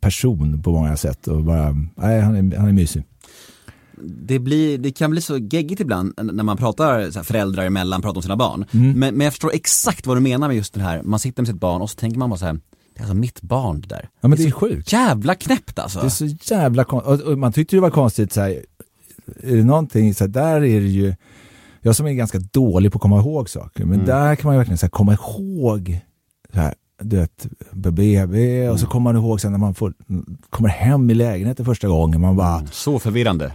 [0.00, 3.04] person på många sätt och bara, nej, han är, han är mysig.
[4.02, 8.02] Det, blir, det kan bli så geggigt ibland när man pratar så här, föräldrar emellan,
[8.02, 8.64] pratar om sina barn.
[8.72, 8.98] Mm.
[8.98, 11.48] Men, men jag förstår exakt vad du menar med just det här, man sitter med
[11.48, 12.58] sitt barn och så tänker man bara så här,
[12.94, 14.08] det är alltså mitt barn det där.
[14.20, 14.92] Ja men det är så sjukt.
[14.92, 16.00] jävla knäppt alltså.
[16.00, 17.26] Det är så jävla konstigt.
[17.26, 18.50] Och, man tyckte det var konstigt så här,
[19.42, 21.14] är det någonting, så här, där är det ju,
[21.80, 24.58] jag som är ganska dålig på att komma ihåg saker, men där kan man ju
[24.58, 26.00] verkligen så här, komma ihåg,
[26.54, 29.94] så här, du vet, BB, och så kommer man ihåg sen när man får,
[30.50, 33.52] kommer hem i lägenheten första gången, man bara, Så förvirrande.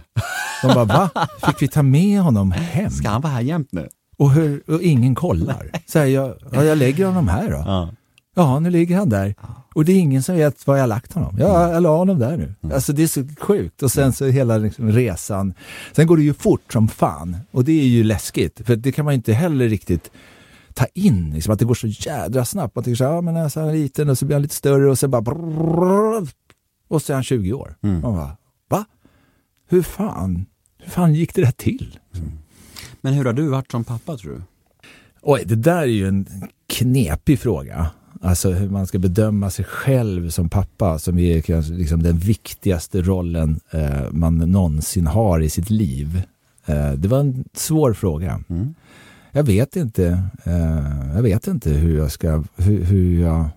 [0.64, 1.10] man bara va?
[1.46, 2.90] Fick vi ta med honom hem?
[2.90, 3.88] Ska han vara här jämt nu?
[4.18, 5.70] Och, hur, och ingen kollar.
[5.86, 7.62] Så här, jag, ja, jag lägger honom här då.
[7.66, 7.88] Ja.
[8.34, 9.34] Ja, nu ligger han där.
[9.74, 11.36] Och det är ingen som vet var jag har lagt honom.
[11.38, 11.72] Ja, Mm.
[11.74, 12.72] jag la honom där nu.
[12.74, 13.82] Alltså det är så sjukt.
[13.82, 15.54] Och sen så hela liksom resan.
[15.92, 17.36] Sen går det ju fort som fan.
[17.50, 18.60] Och det är ju läskigt.
[18.66, 20.10] För det kan man ju inte heller riktigt
[20.74, 21.30] ta in.
[21.34, 22.74] Liksom, att det går så jädra snabbt.
[22.74, 24.54] Man tänker så här, ja men alltså, han är liten och så blir han lite
[24.54, 26.28] större och sen bara brrrr,
[26.88, 27.76] och så är han 20 år.
[27.82, 28.00] Mm.
[28.00, 28.36] Man bara,
[28.68, 28.84] va?
[29.68, 30.46] Hur fan?
[30.78, 31.98] Hur fan gick det där till?
[33.00, 34.42] Men hur har du varit som pappa tror du?
[35.22, 36.26] Oj, det där är ju en
[36.68, 37.90] knepig fråga.
[38.22, 43.02] Alltså hur man ska bedöma sig själv som pappa som är kanske liksom den viktigaste
[43.02, 46.22] rollen eh, man någonsin har i sitt liv.
[46.66, 48.40] Eh, det var en svår fråga.
[48.48, 48.74] Mm.
[49.32, 50.22] Jag vet inte.
[50.44, 53.48] Eh, jag vet inte hur jag ska, hur, hur jag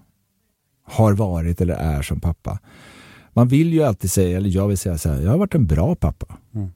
[0.84, 2.60] har varit eller är som pappa.
[3.34, 5.66] Man vill ju alltid säga, eller jag vill säga så här, jag har varit en
[5.66, 6.38] bra pappa.
[6.54, 6.70] Mm.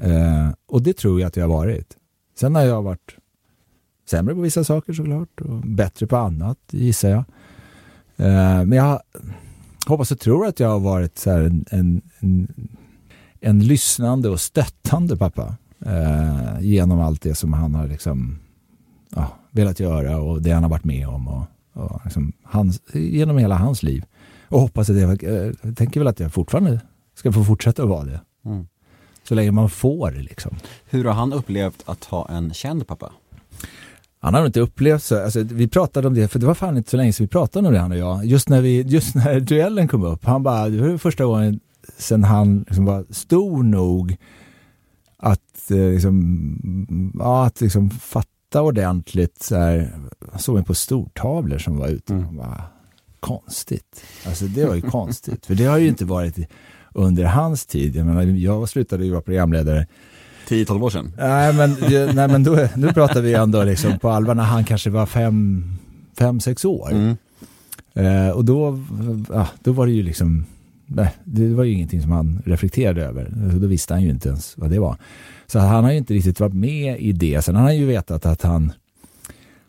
[0.00, 1.96] Eh, och det tror jag att jag har varit.
[2.38, 3.16] Sen har jag varit
[4.06, 7.24] sämre på vissa saker såklart och bättre på annat gissar jag.
[8.16, 9.00] Eh, men jag
[9.86, 12.48] hoppas och tror att jag har varit så en, en, en,
[13.40, 18.38] en lyssnande och stöttande pappa eh, genom allt det som han har liksom,
[19.10, 21.28] ja, velat göra och det han har varit med om.
[21.28, 24.04] Och, och liksom hans, genom hela hans liv.
[24.48, 26.80] Och hoppas att jag, jag tänker väl att jag fortfarande
[27.14, 28.20] ska få fortsätta att vara det.
[28.44, 28.66] Mm.
[29.28, 30.56] Så länge man får liksom.
[30.84, 33.12] Hur har han upplevt att ha en känd pappa?
[34.24, 36.76] Han har nog inte upplevt så, alltså, vi pratade om det, för det var fan
[36.76, 38.24] inte så länge sedan vi pratade om det han och jag.
[38.24, 41.60] Just när, vi, just när duellen kom upp, han bara, det var första gången
[41.98, 44.16] sedan han liksom var stor nog
[45.16, 49.42] att, eh, liksom, ja, att liksom fatta ordentligt.
[49.42, 49.92] Så här,
[50.30, 52.14] han såg mig på stortavlor som var ute.
[52.14, 52.36] Mm.
[52.36, 52.62] Bara,
[53.20, 54.04] konstigt.
[54.26, 56.38] Alltså det var ju konstigt, för det har ju inte varit
[56.92, 57.96] under hans tid.
[57.96, 59.86] Jag, menar, jag slutade ju vara programledare
[60.48, 61.12] 10-12 år sedan?
[61.18, 61.76] Nej men,
[62.14, 66.66] nej, men då, nu pratar vi ändå liksom på allvar när han kanske var 5-6
[66.66, 66.92] år.
[66.92, 67.16] Mm.
[67.94, 68.80] Eh, och då,
[69.28, 70.44] ja, då var det ju liksom,
[70.86, 73.32] nej, det var ju ingenting som han reflekterade över.
[73.60, 74.96] Då visste han ju inte ens vad det var.
[75.46, 77.42] Så han har ju inte riktigt varit med i det.
[77.42, 78.72] Sen har han ju vetat att han,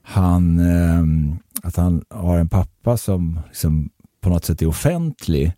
[0.01, 1.03] han, eh,
[1.63, 3.89] att han har en pappa som liksom
[4.21, 5.53] på något sätt är offentlig.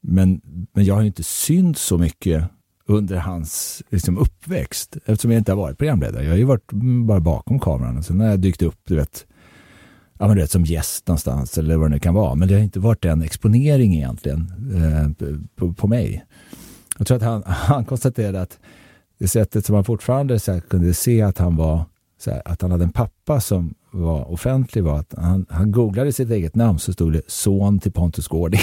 [0.00, 0.40] Men,
[0.72, 2.44] men jag har ju inte synts så mycket
[2.90, 4.96] under hans liksom, uppväxt.
[5.04, 6.24] Eftersom jag inte har varit programledare.
[6.24, 6.72] Jag har ju varit
[7.06, 7.98] bara bakom kameran.
[7.98, 9.26] Och sen har jag dykt upp, du vet,
[10.18, 12.34] ja, men du vet, som gäst någonstans eller vad det nu kan vara.
[12.34, 15.26] Men det har inte varit en exponering egentligen eh,
[15.56, 16.24] på, på, mig.
[16.98, 18.58] Jag tror att han, han konstaterade att
[19.18, 21.84] det sättet som han fortfarande så här, kunde se att han var
[22.26, 26.30] här, att han hade en pappa som var offentlig var att han, han googlade sitt
[26.30, 28.60] eget namn så stod det son till Pontus Gårding.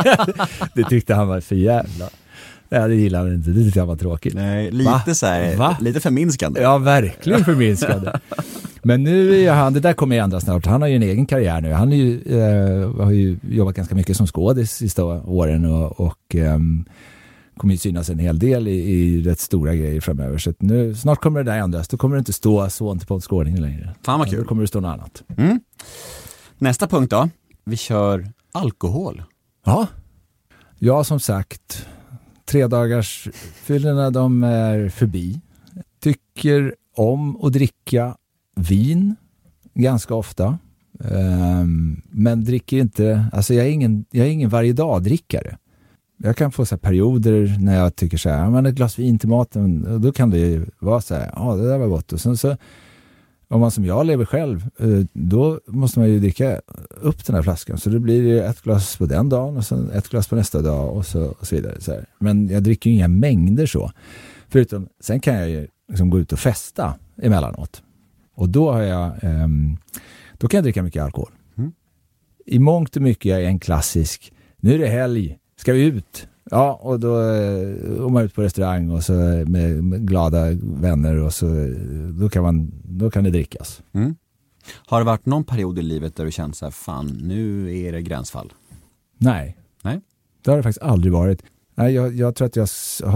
[0.74, 2.10] det tyckte han var för jävla
[2.72, 3.50] Nej, det gillar han inte.
[3.50, 4.34] Det tyckte jag var tråkigt.
[4.34, 5.14] Nej, lite Va?
[5.14, 5.76] så här, Va?
[5.80, 6.60] lite förminskande.
[6.60, 8.12] Ja, verkligen förminskande.
[8.82, 10.66] Men nu är han, det där kommer ju ändra snart.
[10.66, 11.72] Han har ju en egen karriär nu.
[11.72, 16.58] Han ju, eh, har ju jobbat ganska mycket som skådis sista åren och, och eh,
[17.56, 20.38] kommer ju synas en hel del i, i rätt stora grejer framöver.
[20.38, 21.88] Så nu, snart kommer det där ändras.
[21.88, 23.94] Då kommer det inte stå son till Pontus Gårding längre.
[24.04, 24.38] Fan vad kul.
[24.38, 25.22] Då kommer det stå något annat.
[25.36, 25.60] Mm.
[26.58, 27.28] Nästa punkt då.
[27.64, 29.22] Vi kör alkohol.
[29.64, 29.86] Ja.
[30.78, 31.86] Ja, som sagt
[32.52, 35.40] tredagarsfyllorna de är förbi.
[36.00, 38.16] Tycker om att dricka
[38.56, 39.16] vin
[39.74, 40.58] ganska ofta.
[40.98, 45.56] Um, men dricker inte, alltså jag är ingen, jag är ingen varje dag-drickare.
[46.16, 49.28] Jag kan få så perioder när jag tycker så här, men ett glas vin till
[49.28, 52.12] maten, då kan det vara så här, ja det där var gott.
[52.12, 52.56] Och sen så
[53.52, 57.42] om man som jag lever själv, eh, då måste man ju dricka upp den här
[57.42, 57.78] flaskan.
[57.78, 60.96] Så det blir ett glas på den dagen och sen ett glas på nästa dag
[60.96, 61.80] och så, och så vidare.
[61.80, 63.92] Så Men jag dricker ju inga mängder så.
[64.48, 67.82] Förutom, sen kan jag ju liksom gå ut och festa emellanåt.
[68.34, 69.76] Och då har jag, um,
[70.38, 71.30] då kan jag dricka mycket alkohol.
[71.58, 71.72] Mm.
[72.46, 76.28] I mångt och mycket är jag en klassisk, nu är det helg, ska vi ut?
[76.52, 81.34] Ja, och då är man ut på restaurang och så med, med, glada vänner och
[81.34, 81.46] så
[82.20, 83.82] då kan, man, då kan det drickas.
[83.92, 84.14] Mm.
[84.86, 87.92] Har det varit någon period i livet där du känt så här, fan nu är
[87.92, 88.52] det gränsfall?
[89.18, 89.56] Nej.
[89.82, 90.00] Nej.
[90.42, 91.42] Det har det faktiskt aldrig varit.
[91.74, 92.68] Nej, jag, jag tror att jag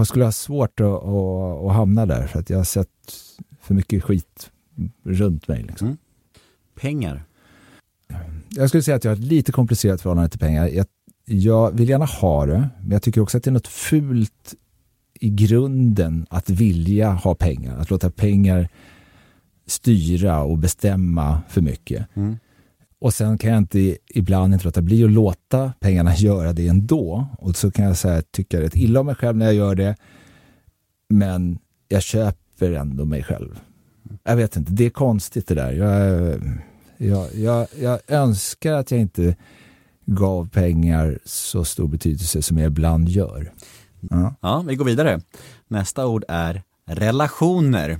[0.07, 2.89] skulle ha svårt att, att, att, hamna där för att jag har sett
[3.61, 4.51] för mycket skit
[5.03, 5.63] runt mig.
[5.63, 5.87] Liksom.
[5.87, 5.97] Mm.
[6.75, 7.23] Pengar?
[8.49, 10.67] Jag skulle säga att jag har ett lite komplicerat förhållande till pengar.
[10.67, 10.85] Jag
[11.29, 14.55] jag vill gärna ha det, men jag tycker också att det är något fult
[15.19, 17.77] i grunden att vilja ha pengar.
[17.77, 18.69] Att låta pengar
[19.65, 22.07] styra och bestämma för mycket.
[22.15, 22.37] Mm.
[22.99, 27.27] Och sen kan jag inte ibland inte låta bli att låta pengarna göra det ändå.
[27.39, 29.95] Och så kan jag säga, tycka rätt illa om mig själv när jag gör det.
[31.09, 33.59] Men jag köper ändå mig själv.
[34.23, 35.71] Jag vet inte, det är konstigt det där.
[35.71, 36.41] Jag,
[36.97, 39.35] jag, jag, jag önskar att jag inte
[40.07, 43.51] gav pengar så stor betydelse som jag ibland gör.
[44.09, 44.35] Ja.
[44.41, 45.21] ja, vi går vidare.
[45.67, 47.99] Nästa ord är relationer.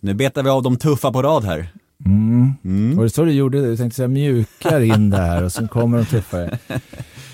[0.00, 1.68] Nu betar vi av de tuffa på rad här.
[2.06, 2.52] Mm.
[2.64, 2.96] Mm.
[2.96, 3.60] Var det så du gjorde?
[3.60, 6.58] Du tänkte säga mjukar in det här och sen kommer de tuffare.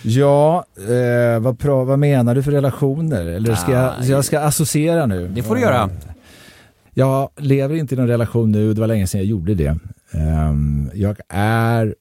[0.03, 3.27] Ja, eh, vad, vad menar du för relationer?
[3.27, 5.29] Eller ska jag, jag ska associera nu?
[5.29, 5.91] Det får du göra.
[6.95, 9.79] Jag lever inte i någon relation nu, det var länge sedan jag gjorde det.
[10.13, 11.95] Um, jag är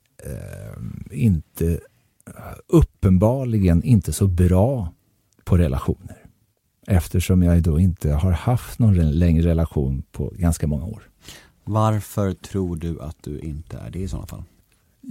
[0.76, 1.80] um, inte
[2.68, 4.92] uppenbarligen inte så bra
[5.44, 6.18] på relationer.
[6.88, 11.04] Eftersom jag då inte har haft någon längre relation på ganska många år.
[11.64, 14.44] Varför tror du att du inte är det i sådana fall?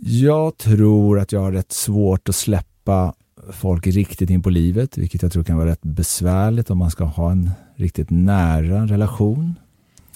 [0.03, 3.15] Jag tror att jag har rätt svårt att släppa
[3.51, 7.05] folk riktigt in på livet, vilket jag tror kan vara rätt besvärligt om man ska
[7.05, 9.55] ha en riktigt nära relation.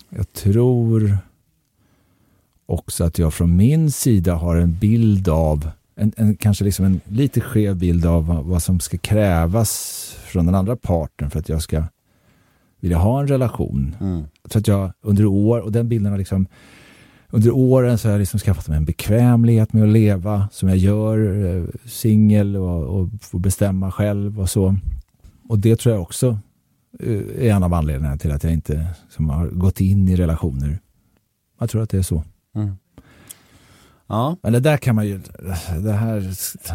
[0.08, 1.18] Jag tror
[2.66, 7.00] också att jag från min sida har en bild av en, en, kanske liksom en
[7.08, 9.70] lite skev bild av vad, vad som ska krävas
[10.24, 11.84] från den andra parten för att jag ska
[12.80, 13.96] vilja ha en relation.
[14.00, 14.24] Mm.
[14.44, 16.46] Så att jag under år, och den bilden har liksom
[17.30, 20.78] under åren så har jag liksom skaffat mig en bekvämlighet med att leva som jag
[20.78, 24.76] gör, eh, singel och, och får bestämma själv och så.
[25.48, 26.38] Och det tror jag också
[27.00, 30.78] eh, är en av anledningarna till att jag inte som har gått in i relationer.
[31.58, 32.24] Jag tror att det är så.
[32.54, 32.74] Mm.
[34.10, 35.20] Ja, Men det där kan man ju,
[35.82, 36.34] det här,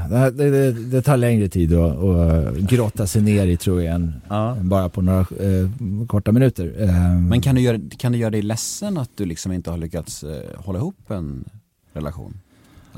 [0.09, 3.81] det, här, det, det, det tar längre tid att, att grotta sig ner i tror
[3.83, 4.55] jag än, Ja.
[4.55, 5.69] än bara på några eh,
[6.07, 6.73] korta minuter.
[6.79, 9.77] Eh, men kan du, göra, kan du göra dig ledsen att du liksom inte har
[9.77, 11.45] lyckats eh, hålla ihop en
[11.93, 12.33] relation?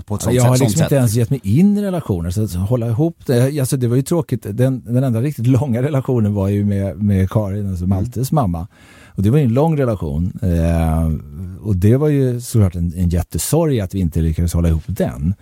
[0.06, 0.82] På ett sånt jag sätt, har liksom sätt.
[0.86, 3.60] inte ens gett mig in i relationer, så att hålla ihop det.
[3.60, 7.30] Alltså det var ju tråkigt, den, den enda riktigt långa relationen var ju med, med
[7.30, 7.98] Karin, alltså Mm.
[7.98, 8.68] Maltes mamma.
[9.16, 10.40] Och det var ju en lång relation.
[10.42, 11.12] Eh,
[11.62, 15.34] och det var ju såklart en, en jättesorg att vi inte lyckades hålla ihop den.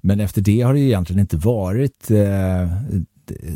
[0.00, 2.68] Men efter det har det ju egentligen inte varit eh,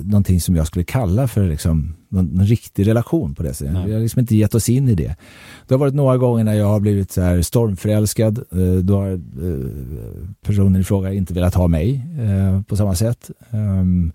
[0.04, 3.74] någonting som jag skulle kalla för liksom, någon, någon riktig relation på det sättet.
[3.74, 3.86] Nej.
[3.86, 5.16] Vi har liksom inte gett oss in i det.
[5.66, 8.38] Det har varit några gånger när jag har blivit så här stormförälskad.
[8.38, 9.18] Eh, då har eh,
[10.42, 13.30] personen i fråga inte velat ha mig eh, på samma sätt.
[13.50, 14.12] Ehm,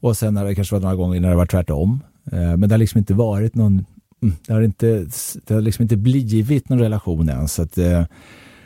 [0.00, 2.00] och sen har det kanske varit några gånger när det var tvärtom.
[2.32, 3.84] Eh, men det har liksom inte varit någon
[4.46, 5.06] det har, inte,
[5.46, 7.48] det har liksom inte blivit någon relation än.
[7.48, 8.04] Så att, eh,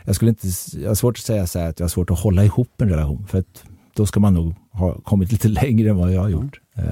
[0.04, 0.48] jag, skulle inte,
[0.78, 3.26] jag har svårt att säga så att jag har svårt att hålla ihop en relation.
[3.26, 6.60] För att då ska man nog ha kommit lite längre än vad jag har gjort
[6.76, 6.84] eh,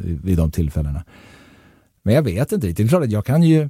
[0.00, 1.04] vid de tillfällena.
[2.02, 2.76] Men jag vet inte riktigt.
[2.76, 3.68] Det är klart att jag kan ju...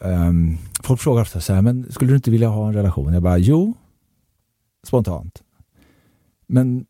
[0.00, 3.12] ehm, folk frågar ofta så här, men skulle du inte vilja ha en relation?
[3.12, 3.74] Jag bara, jo,
[4.86, 5.42] spontant.
[6.46, 6.86] Men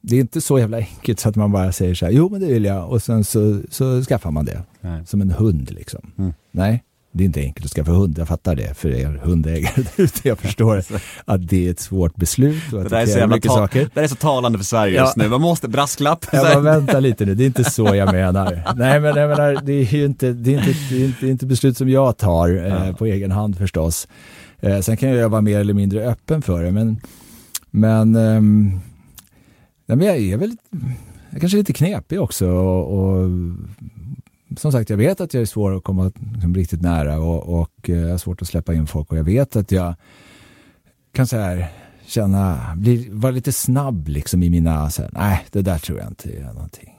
[0.00, 2.40] det är inte så jävla enkelt så att man bara säger så här, jo men
[2.40, 4.62] det vill jag och sen så, så skaffar man det.
[4.80, 5.06] Nej.
[5.06, 6.00] Som en hund liksom.
[6.18, 6.32] Mm.
[6.52, 8.18] Nej, det är inte enkelt att skaffa hund.
[8.18, 9.84] Jag fattar det för er hundägare.
[10.22, 10.82] Jag förstår
[11.24, 13.90] att det är ett svårt beslut och att Det så kräver mycket saker.
[13.94, 15.02] det är så talande för Sverige Ja.
[15.02, 15.28] just nu.
[15.28, 16.26] Man måste, brasklapp.
[16.32, 18.74] Jag bara, vänta lite nu, det är inte så jag menar.
[18.76, 21.30] Nej men jag menar, det är ju inte, det är inte, det är inte, det
[21.30, 24.08] inte beslut som jag tar eh, på egen hand förstås.
[24.60, 27.00] Eh, sen kan jag vara mer eller mindre öppen för det, men,
[27.70, 28.80] men, ehm,
[29.90, 30.56] nej, men jag är väl,
[31.30, 33.30] jag kanske är lite knepig också och, och
[34.56, 37.90] som sagt, jag vet att jag är svår att komma liksom, riktigt nära och, och
[37.90, 39.94] eh, jag har svårt att släppa in folk och jag vet att jag
[41.12, 41.68] kan så här
[42.06, 46.08] känna, bli, vara lite snabb liksom i mina, så här, nej det där tror jag
[46.08, 46.96] inte är någonting.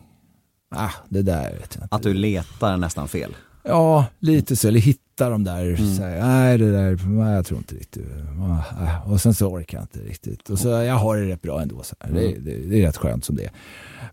[0.76, 1.96] Ah, det där vet jag inte.
[1.96, 3.36] Att du letar nästan fel.
[3.64, 4.80] Ja, lite så, eller
[5.22, 8.08] hitta de där, så här, nej det där, nej, jag tror inte riktigt.
[8.40, 9.12] Ah.
[9.12, 10.50] Och sen så orkar jag inte riktigt.
[10.50, 12.12] Och så, jag har det rätt bra ändå, så här.
[12.12, 13.52] Det, det, det är rätt skönt som det är.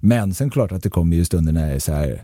[0.01, 2.23] Men sen klart att det kommer ju stunder när jag är så här,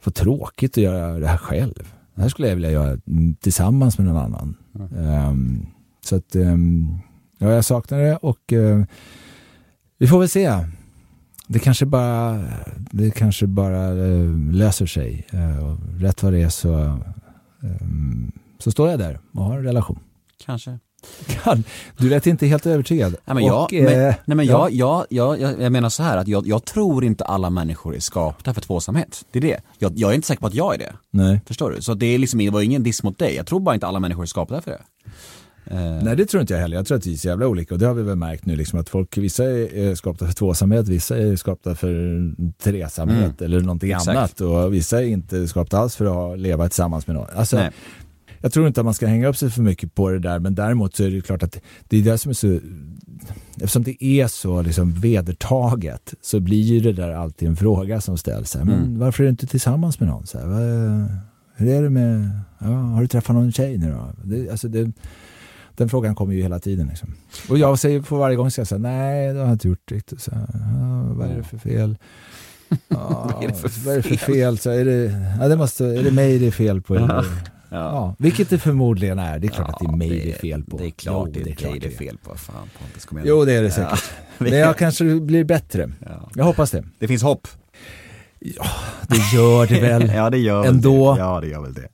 [0.00, 1.92] för tråkigt att göra det här själv.
[2.14, 4.56] Det här skulle jag vilja göra mm, tillsammans med någon annan.
[4.98, 5.66] Ehm,
[6.04, 6.98] så att, um,
[7.38, 8.84] ja jag saknar det och eh,
[9.98, 10.58] vi får väl se.
[11.46, 12.44] Det kanske bara,
[12.90, 15.26] det kanske bara eh, löser sig.
[15.62, 16.98] Och rätt vad det är så,
[18.58, 19.98] så står jag där och har en relation.
[20.44, 20.78] Kanske.
[21.26, 21.64] Kan.
[21.98, 23.16] Du lät inte helt övertygad.
[23.24, 24.68] Nej men, jag, Och, men, eh, nej, men ja.
[24.70, 28.00] jag, jag, jag, jag menar så här att jag, jag tror inte alla människor är
[28.00, 29.24] skapta för tvåsamhet.
[29.30, 29.60] Det är det.
[29.78, 30.92] Jag, jag är inte säker på att jag är det.
[31.10, 31.40] Nej.
[31.46, 31.82] Förstår du?
[31.82, 33.34] Så det, är liksom, det var ingen diss mot dig.
[33.34, 34.82] Jag tror bara inte alla människor är skapta för det.
[35.66, 36.76] Eh, Nej det tror inte jag heller.
[36.76, 38.56] Jag tror att vi är så jävla olika och det har vi väl märkt nu
[38.56, 42.20] liksom att folk, vissa är skapta för tvåsamhet, vissa är skapta för
[42.62, 43.98] tresamhet eller någonting Mm.
[43.98, 44.16] Exakt.
[44.16, 47.26] annat och vissa är inte skapta alls för att leva tillsammans med någon.
[47.34, 47.70] Alltså, Nej.
[48.40, 50.54] jag tror inte att man ska hänga upp sig för mycket på det där men
[50.54, 52.58] däremot så är det ju klart att det är det som är så
[53.56, 58.18] Eftersom det är så liksom vedertaget så blir ju det där alltid en fråga som
[58.18, 58.54] ställs.
[58.56, 58.98] Här, Men Mm.
[58.98, 60.26] varför är du inte tillsammans med någon?
[60.26, 60.46] Så här,
[61.56, 64.12] hur är det med, ja, har du träffat någon tjej nu då?
[64.24, 64.92] Det, alltså det,
[65.82, 66.86] den frågan kommer ju hela tiden.
[66.86, 67.14] Liksom.
[67.48, 70.20] Och jag säger på varje gång, säga, nej det har jag inte gjort riktigt.
[70.20, 70.46] Så, ja,
[71.14, 71.96] vad är det för fel?
[72.88, 74.58] Ja, Vad är det för vad är det för fel?
[74.58, 76.94] Så är, det, ja, det måste, är det mig det är fel på?
[76.96, 77.24] Eller?
[77.68, 78.14] Ja.
[78.18, 79.38] vilket det förmodligen är.
[79.38, 80.76] Det är klart att det är mig det är fel på.
[80.78, 82.34] Det är klart Jo, det är, klart dig det är fel på.
[82.36, 83.28] Fan Pontus, kom igen.
[83.28, 84.04] Jo, det är det säkert.
[84.38, 85.90] Men jag kanske blir bättre.
[86.00, 86.30] Ja.
[86.34, 86.84] Jag hoppas det.
[86.98, 87.48] Det finns hopp.
[89.08, 90.12] Det gör det väl.
[90.14, 91.14] Ja det gör Ändå.
[91.14, 91.20] det.
[91.20, 91.88] Ja det gör väl det.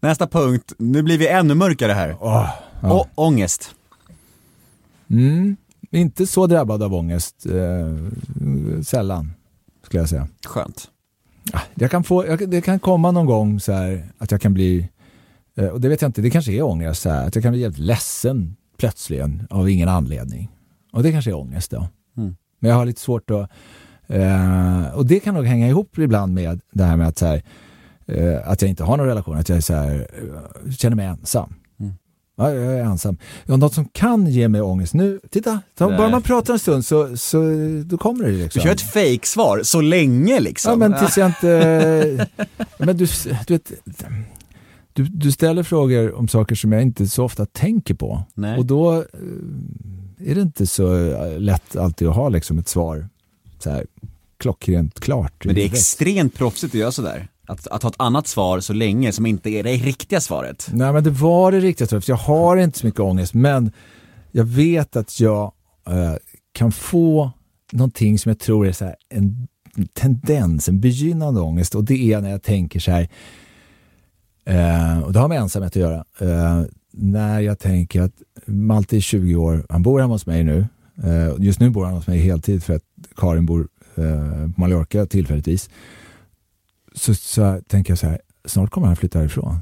[0.00, 2.16] Nästa punkt, nu blir vi ännu mörkare här.
[2.20, 2.48] Åh,
[2.84, 2.92] ja.
[3.00, 3.74] Och ångest.
[5.10, 5.56] Mm,
[5.90, 7.46] inte så drabbad av ångest.
[7.46, 7.96] Eh,
[8.82, 9.32] sällan,
[9.82, 10.28] skulle jag säga.
[10.46, 10.90] Skönt.
[11.74, 14.88] Jag kan få, jag, det kan komma någon gång så här att jag kan bli,
[15.54, 17.52] eh, och det vet jag inte, det kanske är ångest, så här, att jag kan
[17.52, 20.50] bli helt ledsen plötsligen av ingen anledning.
[20.92, 21.88] Och det kanske är ångest då.
[22.16, 22.36] Mm.
[22.58, 23.50] Men jag har lite svårt att,
[24.06, 27.42] eh, och det kan nog hänga ihop ibland med det här med att, så här,
[28.06, 30.08] eh, att jag inte har någon relation, att jag så här,
[30.64, 31.54] eh, känner mig ensam.
[32.36, 33.16] Ja, jag är ensam.
[33.44, 36.86] Ja, något som kan ge mig ångest nu, titta, ta, bara man pratar en stund
[36.86, 37.42] så, så
[37.84, 38.62] då kommer det Du liksom.
[38.62, 40.70] kör ett fake-svar så länge liksom.
[40.70, 42.28] Ja, men tills jag inte...
[42.78, 43.06] men du,
[43.46, 43.72] du, vet,
[44.92, 48.22] du, du ställer frågor om saker som jag inte så ofta tänker på.
[48.34, 48.58] Nej.
[48.58, 53.08] Och då eh, är det inte så eh, lätt alltid att ha liksom ett svar
[53.58, 53.86] så här,
[54.38, 55.44] klockrent klart.
[55.44, 57.28] Men det är extremt proffsigt att göra sådär.
[57.46, 60.68] Att, att ha ett annat svar så länge som inte är det riktiga svaret.
[60.72, 62.08] Nej men det var det riktiga svaret.
[62.08, 63.72] Jag har inte så mycket ångest men
[64.32, 65.52] jag vet att jag
[65.86, 66.14] eh,
[66.52, 67.30] kan få
[67.72, 69.48] någonting som jag tror är så här, en
[69.92, 73.08] tendens, en begynnande ångest och det är när jag tänker så här,
[74.44, 79.00] eh, och det har med ensamhet att göra, eh, när jag tänker att Malte är
[79.00, 80.66] 20 år, han bor hemma hos mig nu,
[81.04, 82.82] eh, just nu bor han hos mig heltid för att
[83.16, 85.70] Karin bor eh, på Mallorca tillfälligtvis,
[86.94, 89.58] så, så tänker jag så här, snart kommer han flytta härifrån.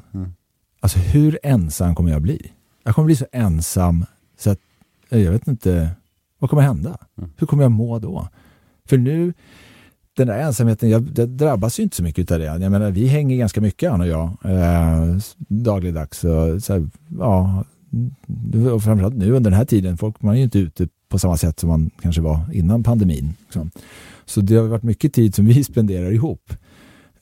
[0.81, 2.53] Alltså hur ensam kommer jag bli?
[2.85, 4.05] Jag kommer bli så ensam
[4.39, 4.59] så att
[5.11, 5.91] eh, jag vet inte,
[6.39, 6.99] vad kommer hända?
[7.37, 8.29] Hur kommer jag må då?
[8.85, 9.35] För nu,
[10.17, 12.45] den där ensamheten, jag, jag drabbas ju inte så mycket av det.
[12.45, 15.17] Jag menar, vi hänger ganska mycket han och jag, eh,
[15.49, 16.25] dagligdags.
[16.25, 17.65] Och, så här, ja,
[18.73, 21.37] och framförallt nu under den här tiden, folk, man är ju inte ute på samma
[21.37, 23.35] sätt som man kanske var innan pandemin.
[23.45, 23.71] Liksom.
[24.25, 26.53] Så det har varit mycket tid som vi spenderar ihop.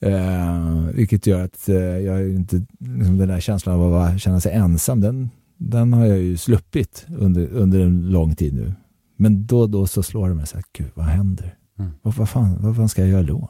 [0.01, 4.51] Eh, vilket gör att eh, jag inte, liksom den där känslan av att känna sig
[4.53, 8.73] ensam, den, den har jag ju sluppit under, under en lång tid nu.
[9.17, 11.55] Men då och då så slår det mig så här, gud vad händer?
[12.01, 13.49] Vad, vad, fan, vad fan ska jag göra då?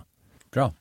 [0.53, 0.73] Bra.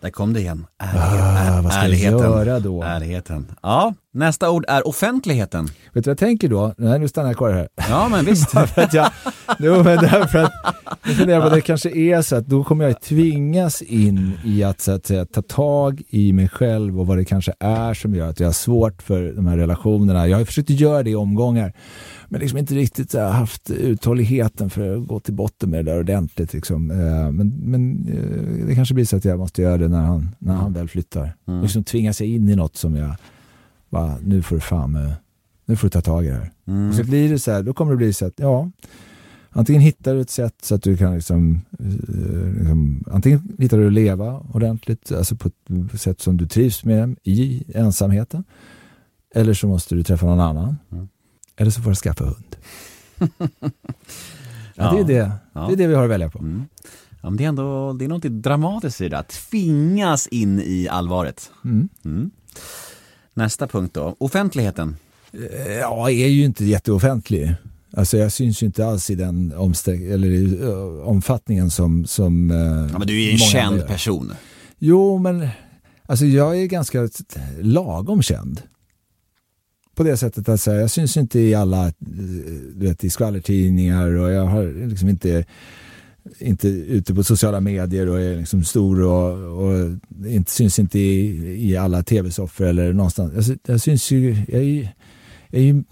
[0.00, 0.66] Där kom det igen.
[0.78, 1.22] Ärlighet,
[1.58, 2.18] Ah, vad ska jag ärligheten.
[2.18, 2.82] göra då?
[2.82, 3.46] Ärligheten.
[3.62, 5.64] Ja, nästa ord är offentligheten.
[5.64, 6.74] Vet du vad jag tänker då?
[6.78, 7.68] Nej, nu stannar jag kvar här.
[7.88, 8.50] Ja, men visst.
[8.74, 9.10] för att jag,
[9.58, 10.52] jo, men därför att
[11.06, 14.64] jag funderar på att det kanske är så att då kommer jag tvingas in i
[14.64, 18.14] att, så att säga, ta tag i mig själv och vad det kanske är som
[18.14, 20.28] gör att jag har svårt för de här relationerna.
[20.28, 21.72] Jag har försökt göra det i omgångar
[22.28, 25.92] men liksom inte riktigt så här, haft uthålligheten för att gå till botten med det
[25.92, 26.52] där ordentligt.
[26.52, 26.90] Liksom.
[26.90, 26.96] Eh,
[27.32, 30.54] Men, men eh, det kanske blir så att jag måste göra det när han, när
[30.54, 31.36] han väl flyttar.
[31.62, 33.14] Liksom tvinga sig in i något som jag
[33.94, 35.12] bara, nu får du fan eh,
[35.64, 36.52] nu får du ta tag i det här.
[36.88, 38.70] Och så blir det så här, då kommer det bli så att, ja,
[39.50, 43.86] antingen hittar du ett sätt så att du kan liksom, eh, liksom antingen hittar du
[43.86, 48.44] att leva ordentligt, alltså på ett sätt som du trivs med i ensamheten.
[49.34, 50.78] Eller så måste du träffa någon annan.
[51.56, 52.56] Eller så får du skaffa hund.
[54.74, 55.32] ja, det, är det.
[55.52, 55.66] Ja.
[55.66, 56.38] det är det vi har att välja på.
[56.38, 56.64] Mm.
[57.22, 61.50] Ja, det är ändå det är något dramatiskt i det, att tvingas in i allvaret.
[61.64, 61.88] Mm.
[63.34, 64.96] Nästa punkt då, offentligheten.
[65.32, 67.54] Eh, Ja, är ju inte jätteoffentlig.
[67.96, 69.52] Alltså jag syns ju inte alls i den
[70.12, 72.06] eller ö, omfattningen som...
[72.06, 72.56] som eh,
[72.92, 73.86] Ja, men du är ju en känd gör.
[73.86, 74.32] person.
[74.78, 75.48] Jo, men
[76.06, 77.08] alltså jag är ganska
[77.60, 78.62] lagom känd.
[79.94, 81.92] På det sättet att säga, jag syns inte i alla,
[82.74, 85.44] du vet, i skvallertidningar och jag har liksom inte,
[86.38, 89.90] inte ute på sociala medier och är liksom stor och, och
[90.26, 93.48] inte, syns inte i, i alla tv-soffor eller någonstans.
[93.48, 94.88] Jag, jag syns ju, jag är ju,
[95.50, 95.84] jag är ju,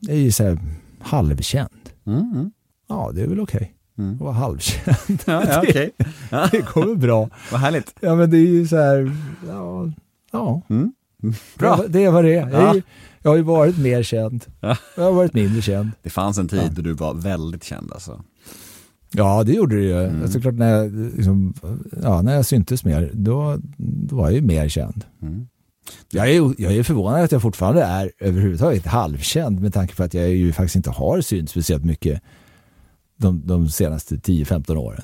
[0.00, 0.58] jag är ju så här
[1.00, 1.70] halvkänd.
[2.06, 2.20] Mm.
[2.34, 2.50] Mm.
[2.88, 3.74] Ja, det är väl okej.
[3.98, 4.14] Mm.
[4.14, 4.96] Att vara halvkänd.
[5.26, 5.90] Ja, ja, okej.
[6.30, 7.30] Ja, Det väl bra.
[7.52, 7.94] vad härligt.
[8.00, 9.12] Ja men det är ju så här,
[9.48, 9.92] ja,
[10.32, 10.62] ja.
[10.70, 10.92] Mm.
[11.58, 11.84] Bra.
[11.88, 12.50] Det, är vad det är.
[12.50, 12.74] Ja.
[13.22, 14.44] jag har ju varit mer känd.
[14.60, 14.76] Ja.
[14.96, 15.90] Jag har varit mindre känd.
[16.02, 18.24] Det fanns en tid då du var väldigt känd alltså.
[19.10, 20.04] Ja det gjorde det ju.
[20.04, 20.22] Mm.
[20.22, 21.54] Alltså, klart när jag, liksom,
[22.02, 25.04] ja, när jag syntes mer, då, då var jag ju mer känd.
[25.22, 25.46] Mm.
[26.12, 30.14] Jag är, jag är förvånad att jag fortfarande är överhuvudtaget halvkänd med tanke på att
[30.14, 32.22] jag ju faktiskt inte har synts speciellt mycket
[33.20, 35.02] de, de senaste 10-15 åren.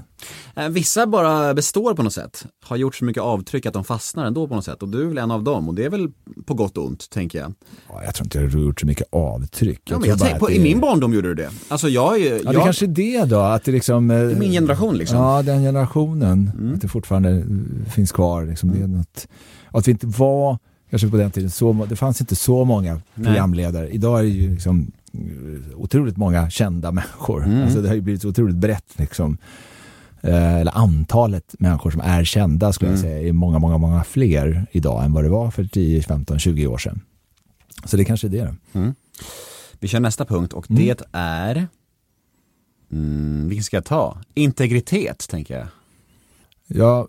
[0.56, 4.24] Eh, Vissa bara består på något sätt, har gjort så mycket avtryck att de fastnar
[4.26, 6.08] ändå på något sätt och du är väl en av dem och det är väl
[6.46, 7.54] på gott och ont tänker jag.
[7.88, 9.80] Ja, jag tror inte jag har gjort så mycket avtryck.
[9.84, 11.50] Ja, jag bara tänk, på, att I min barndom gjorde du det.
[11.68, 14.10] Alltså jag är ju, Ja, det jag, kanske är det då, att det liksom...
[14.10, 15.18] eh, det är min generation liksom.
[15.18, 16.50] Ja, den generationen.
[16.58, 16.74] Mm.
[16.74, 18.44] Att det fortfarande eh, finns kvar.
[18.44, 19.26] Liksom, det är något,
[19.66, 20.58] och att vi inte var,
[20.90, 23.88] kanske på den tiden, så, det fanns inte så många programledare.
[23.88, 24.92] Idag är det ju liksom
[25.74, 27.44] otroligt många kända människor.
[27.44, 27.62] Mm.
[27.62, 28.98] Alltså, det har ju blivit så otroligt brett.
[28.98, 29.38] Liksom.
[30.22, 33.10] Eh, eller antalet människor som är kända skulle jag Mm.
[33.10, 36.66] säga är många, många, många fler idag än vad det var för 10, 15, 20
[36.66, 37.00] år sedan.
[37.84, 38.54] Så det kanske är det.
[38.72, 38.92] då.
[39.80, 40.82] Vi kör nästa punkt och Mm.
[40.86, 41.68] det är,
[42.92, 44.18] mm, vilken ska jag ta?
[44.34, 45.66] Integritet tänker jag.
[46.66, 47.06] Jag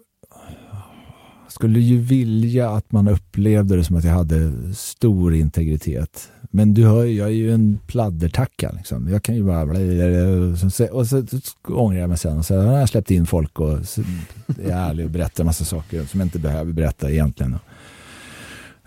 [1.48, 6.32] skulle ju vilja att man upplevde det som att jag hade stor integritet.
[6.56, 8.72] Men du hör ju, jag är ju en pladdertacka.
[8.78, 9.10] Liksom.
[9.10, 9.62] Jag kan ju bara...
[9.62, 11.24] Och så, och så
[11.68, 14.90] ångrar jag mig sen och så har jag släppt in folk och så är jag
[14.90, 17.56] ärlig och berättar en massa saker som jag inte behöver berätta egentligen.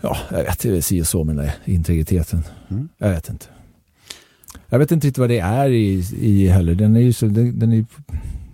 [0.01, 2.43] Ja, jag vet, det är si och så med den där integriteten.
[2.97, 3.45] Jag vet inte.
[4.69, 6.75] Jag vet inte riktigt vad det är i, i heller.
[6.75, 7.85] Den är ju så, den, den är,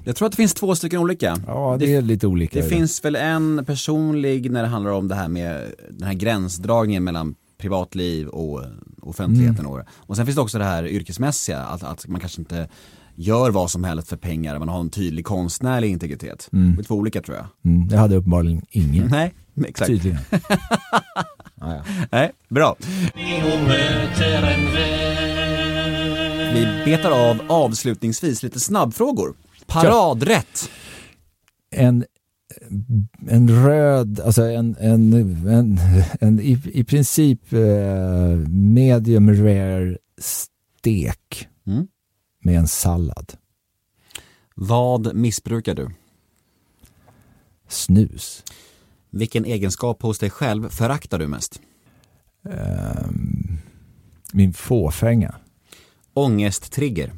[0.04, 1.38] Jag tror att det finns två stycken olika.
[1.48, 2.60] ja det är lite olika.
[2.60, 7.04] Det finns väl en personlig när det handlar om det här med den här gränsdragningen
[7.04, 8.64] mellan privatliv och
[9.02, 9.66] offentligheten.
[9.66, 12.70] Och, och sen finns det också det här yrkesmässiga, att, att man kanske inte
[13.16, 16.48] gör vad som helst för pengar, man har en tydlig konstnärlig integritet.
[16.52, 17.48] Det är två olika tror jag.
[17.66, 19.08] Mm, jag hade uppenbarligen ingen.
[19.12, 19.34] Nej,
[19.66, 19.88] exakt.
[19.88, 20.20] Tydligen.
[22.12, 22.76] Nej, bra.
[26.54, 29.34] Vi betar av avslutningsvis lite snabbfrågor.
[29.68, 30.70] Paradrätt.
[31.72, 32.06] En,
[33.28, 35.14] en röd, alltså en, en,
[35.48, 35.80] en,
[36.20, 41.88] en i, i princip eh, medium rare stek Mm.
[42.40, 43.34] med en sallad.
[44.56, 45.90] Vad missbrukar du?
[47.68, 48.44] Snus.
[49.10, 51.62] Vilken egenskap hos dig själv föraktar du mest?
[52.50, 53.58] Ehm,
[54.34, 55.36] min fåfänga.
[56.14, 57.14] Ångesttrigger.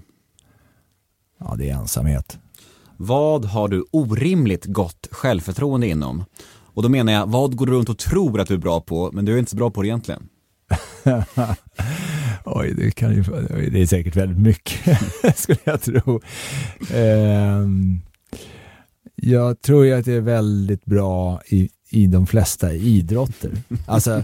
[1.37, 2.39] Ja, det är ensamhet.
[2.97, 6.25] Vad har du orimligt gott självförtroende inom?
[6.77, 9.09] Och då menar jag, vad går du runt och tror att du är bra på,
[9.13, 10.29] men du är inte så bra på det egentligen?
[12.45, 13.23] Oj, det, kan ju,
[13.71, 14.99] det är säkert väldigt mycket,
[15.35, 16.21] skulle jag tro.
[16.93, 18.01] Ehm,
[19.15, 23.51] jag tror ju att jag är väldigt bra i, i de flesta idrotter.
[23.85, 24.23] Alltså,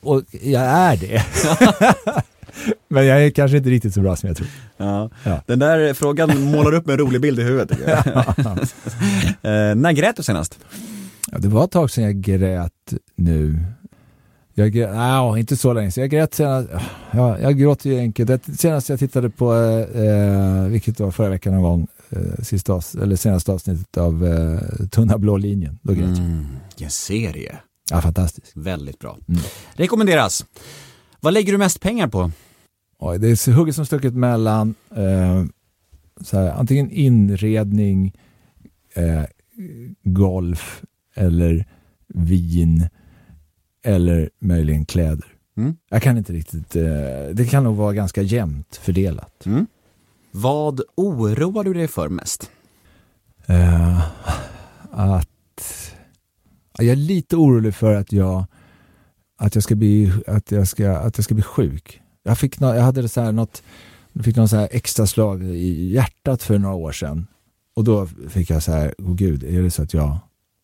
[0.00, 1.24] och jag är det.
[2.88, 4.48] Men jag är kanske inte riktigt så bra som jag tror.
[4.76, 5.10] Ja.
[5.24, 5.42] Ja.
[5.46, 8.06] Den där frågan målar upp en rolig bild i huvudet tycker jag.
[9.70, 10.58] eh, när grät du senast?
[11.32, 13.64] Ja, det var ett tag sedan jag grät nu.
[14.54, 16.02] Jag grät, nej, inte så länge sedan.
[16.02, 16.68] Jag grät senast,
[17.10, 18.60] ja, jag gråter ju enkelt.
[18.60, 19.54] Senast jag tittade på,
[19.94, 25.18] eh, vilket var förra veckan någon gång, eh, sista, eller senaste avsnittet av eh, Tunna
[25.18, 25.78] blå linjen.
[25.82, 26.18] Då grät jag.
[26.18, 26.46] Mm,
[26.80, 27.56] en serie.
[27.90, 28.52] Ja, fantastiskt.
[28.54, 29.18] Väldigt bra.
[29.28, 29.40] Mm.
[29.74, 30.44] Rekommenderas.
[31.24, 32.30] Vad lägger du mest pengar på?
[32.98, 35.44] Oj, det är hugget som stucket mellan eh,
[36.20, 38.12] så här, antingen inredning,
[38.94, 39.22] eh,
[40.02, 40.82] golf
[41.14, 41.66] eller
[42.08, 42.88] vin
[43.84, 45.26] eller möjligen kläder.
[45.56, 45.76] Mm.
[45.88, 46.82] Jag kan inte riktigt, eh,
[47.32, 49.46] det kan nog vara ganska jämnt fördelat.
[49.46, 49.66] Mm.
[50.30, 52.50] Vad oroar du dig för mest?
[53.46, 54.02] Eh,
[54.90, 55.28] att
[56.78, 58.44] jag är lite orolig för att jag
[59.42, 62.00] att jag ska bli, att jag ska, att jag ska bli sjuk.
[62.22, 63.62] Jag, fick nå, jag hade så här något,
[64.22, 67.26] fick någon så här extra slag i hjärtat för några år sedan.
[67.76, 70.18] Och då fick jag så här, åh gud, är det så att jag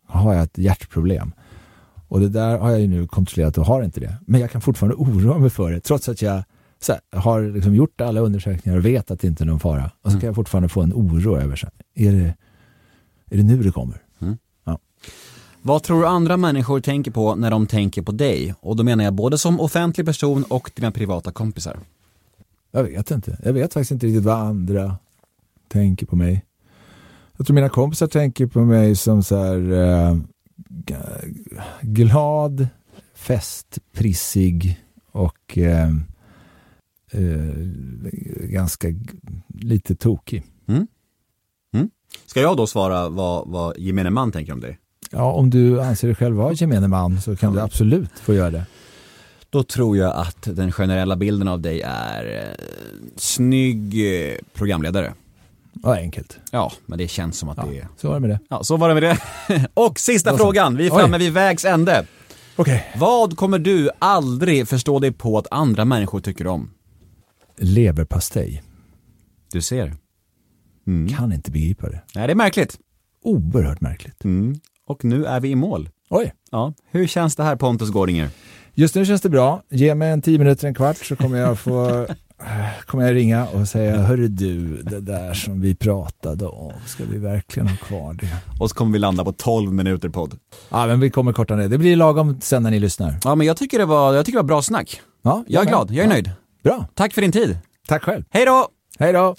[0.07, 1.33] har jag ett hjärtproblem?
[2.09, 4.17] Och det där har jag ju nu kontrollerat och har inte det.
[4.27, 6.43] Men jag kan fortfarande oroa mig för det, trots att jag
[6.89, 9.91] här, har liksom gjort alla undersökningar och vet att det inte är någon fara.
[10.03, 11.71] Och så kan jag fortfarande få en oro över sig.
[11.95, 12.35] Är det,
[13.31, 14.03] är det nu det kommer?
[15.69, 18.55] Vad tror du andra människor tänker på när de tänker på dig?
[18.61, 21.79] Och då menar jag både som offentlig person och dina privata kompisar.
[22.71, 23.39] Jag vet inte.
[23.43, 24.97] Jag vet faktiskt inte riktigt vad andra
[25.69, 26.45] tänker på mig.
[27.37, 30.17] Jag tror mina kompisar tänker på mig som så här eh,
[31.81, 32.69] glad,
[33.15, 34.81] festprissig
[35.13, 35.89] och eh,
[37.11, 37.55] eh,
[38.43, 38.89] ganska
[39.49, 40.43] lite tokig.
[42.27, 44.79] Ska jag då svara vad, vad gemene man tänker om dig?
[45.11, 48.51] Ja, om du anser dig själv vara gemene man så kan du absolut få göra
[48.51, 48.67] det.
[49.51, 52.65] Då tror jag att den generella bilden av dig är eh,
[53.17, 53.95] snygg
[54.31, 55.15] eh, programledare.
[55.83, 56.39] Ja, enkelt.
[56.51, 57.89] Ja, men det känns som att Ja, det är...
[57.97, 58.39] så var det med det.
[58.49, 59.19] Ja, så var det med det.
[59.75, 60.99] Och sista frågan, vi är Oj.
[60.99, 62.07] framme vid vägs ände.
[62.57, 62.87] Okej.
[62.97, 66.71] Vad kommer du aldrig förstå dig på att andra människor tycker om?
[67.57, 68.63] Leverpastej.
[69.53, 69.95] Du ser.
[71.17, 72.01] Kan inte begripa det.
[72.15, 72.79] Nej, det är märkligt.
[73.23, 74.25] Oerhört märkligt.
[74.25, 74.61] Mm.
[74.89, 75.89] Och nu är vi i mål.
[76.11, 76.33] Oj.
[76.51, 78.29] Ja, hur känns det här Pontus Gårdinger?
[78.75, 79.63] Just nu känns det bra.
[79.71, 82.07] Ge mig en tio minuter, en kvart så kommer jag få
[82.87, 87.19] kommer jag ringa och säga Hörru du, det där som vi pratade om, ska vi
[87.19, 88.61] verkligen ha kvar det?
[88.61, 90.39] Och så kommer vi landa på 12 minuter podd.
[90.71, 91.69] Ja, men vi kommer korta ner.
[91.69, 93.15] Det blir lagom sen när ni lyssnar.
[93.25, 95.01] Ja, men jag tycker det var, jag tycker det var bra snack.
[95.23, 95.69] Ja, Jag är med.
[95.73, 96.09] glad, jag är Ja.
[96.09, 96.31] nöjd.
[96.65, 96.87] Bra.
[96.95, 97.59] Tack för din tid.
[97.89, 98.25] Tack själv.
[98.31, 98.69] Hej då!
[98.99, 99.37] Hej då!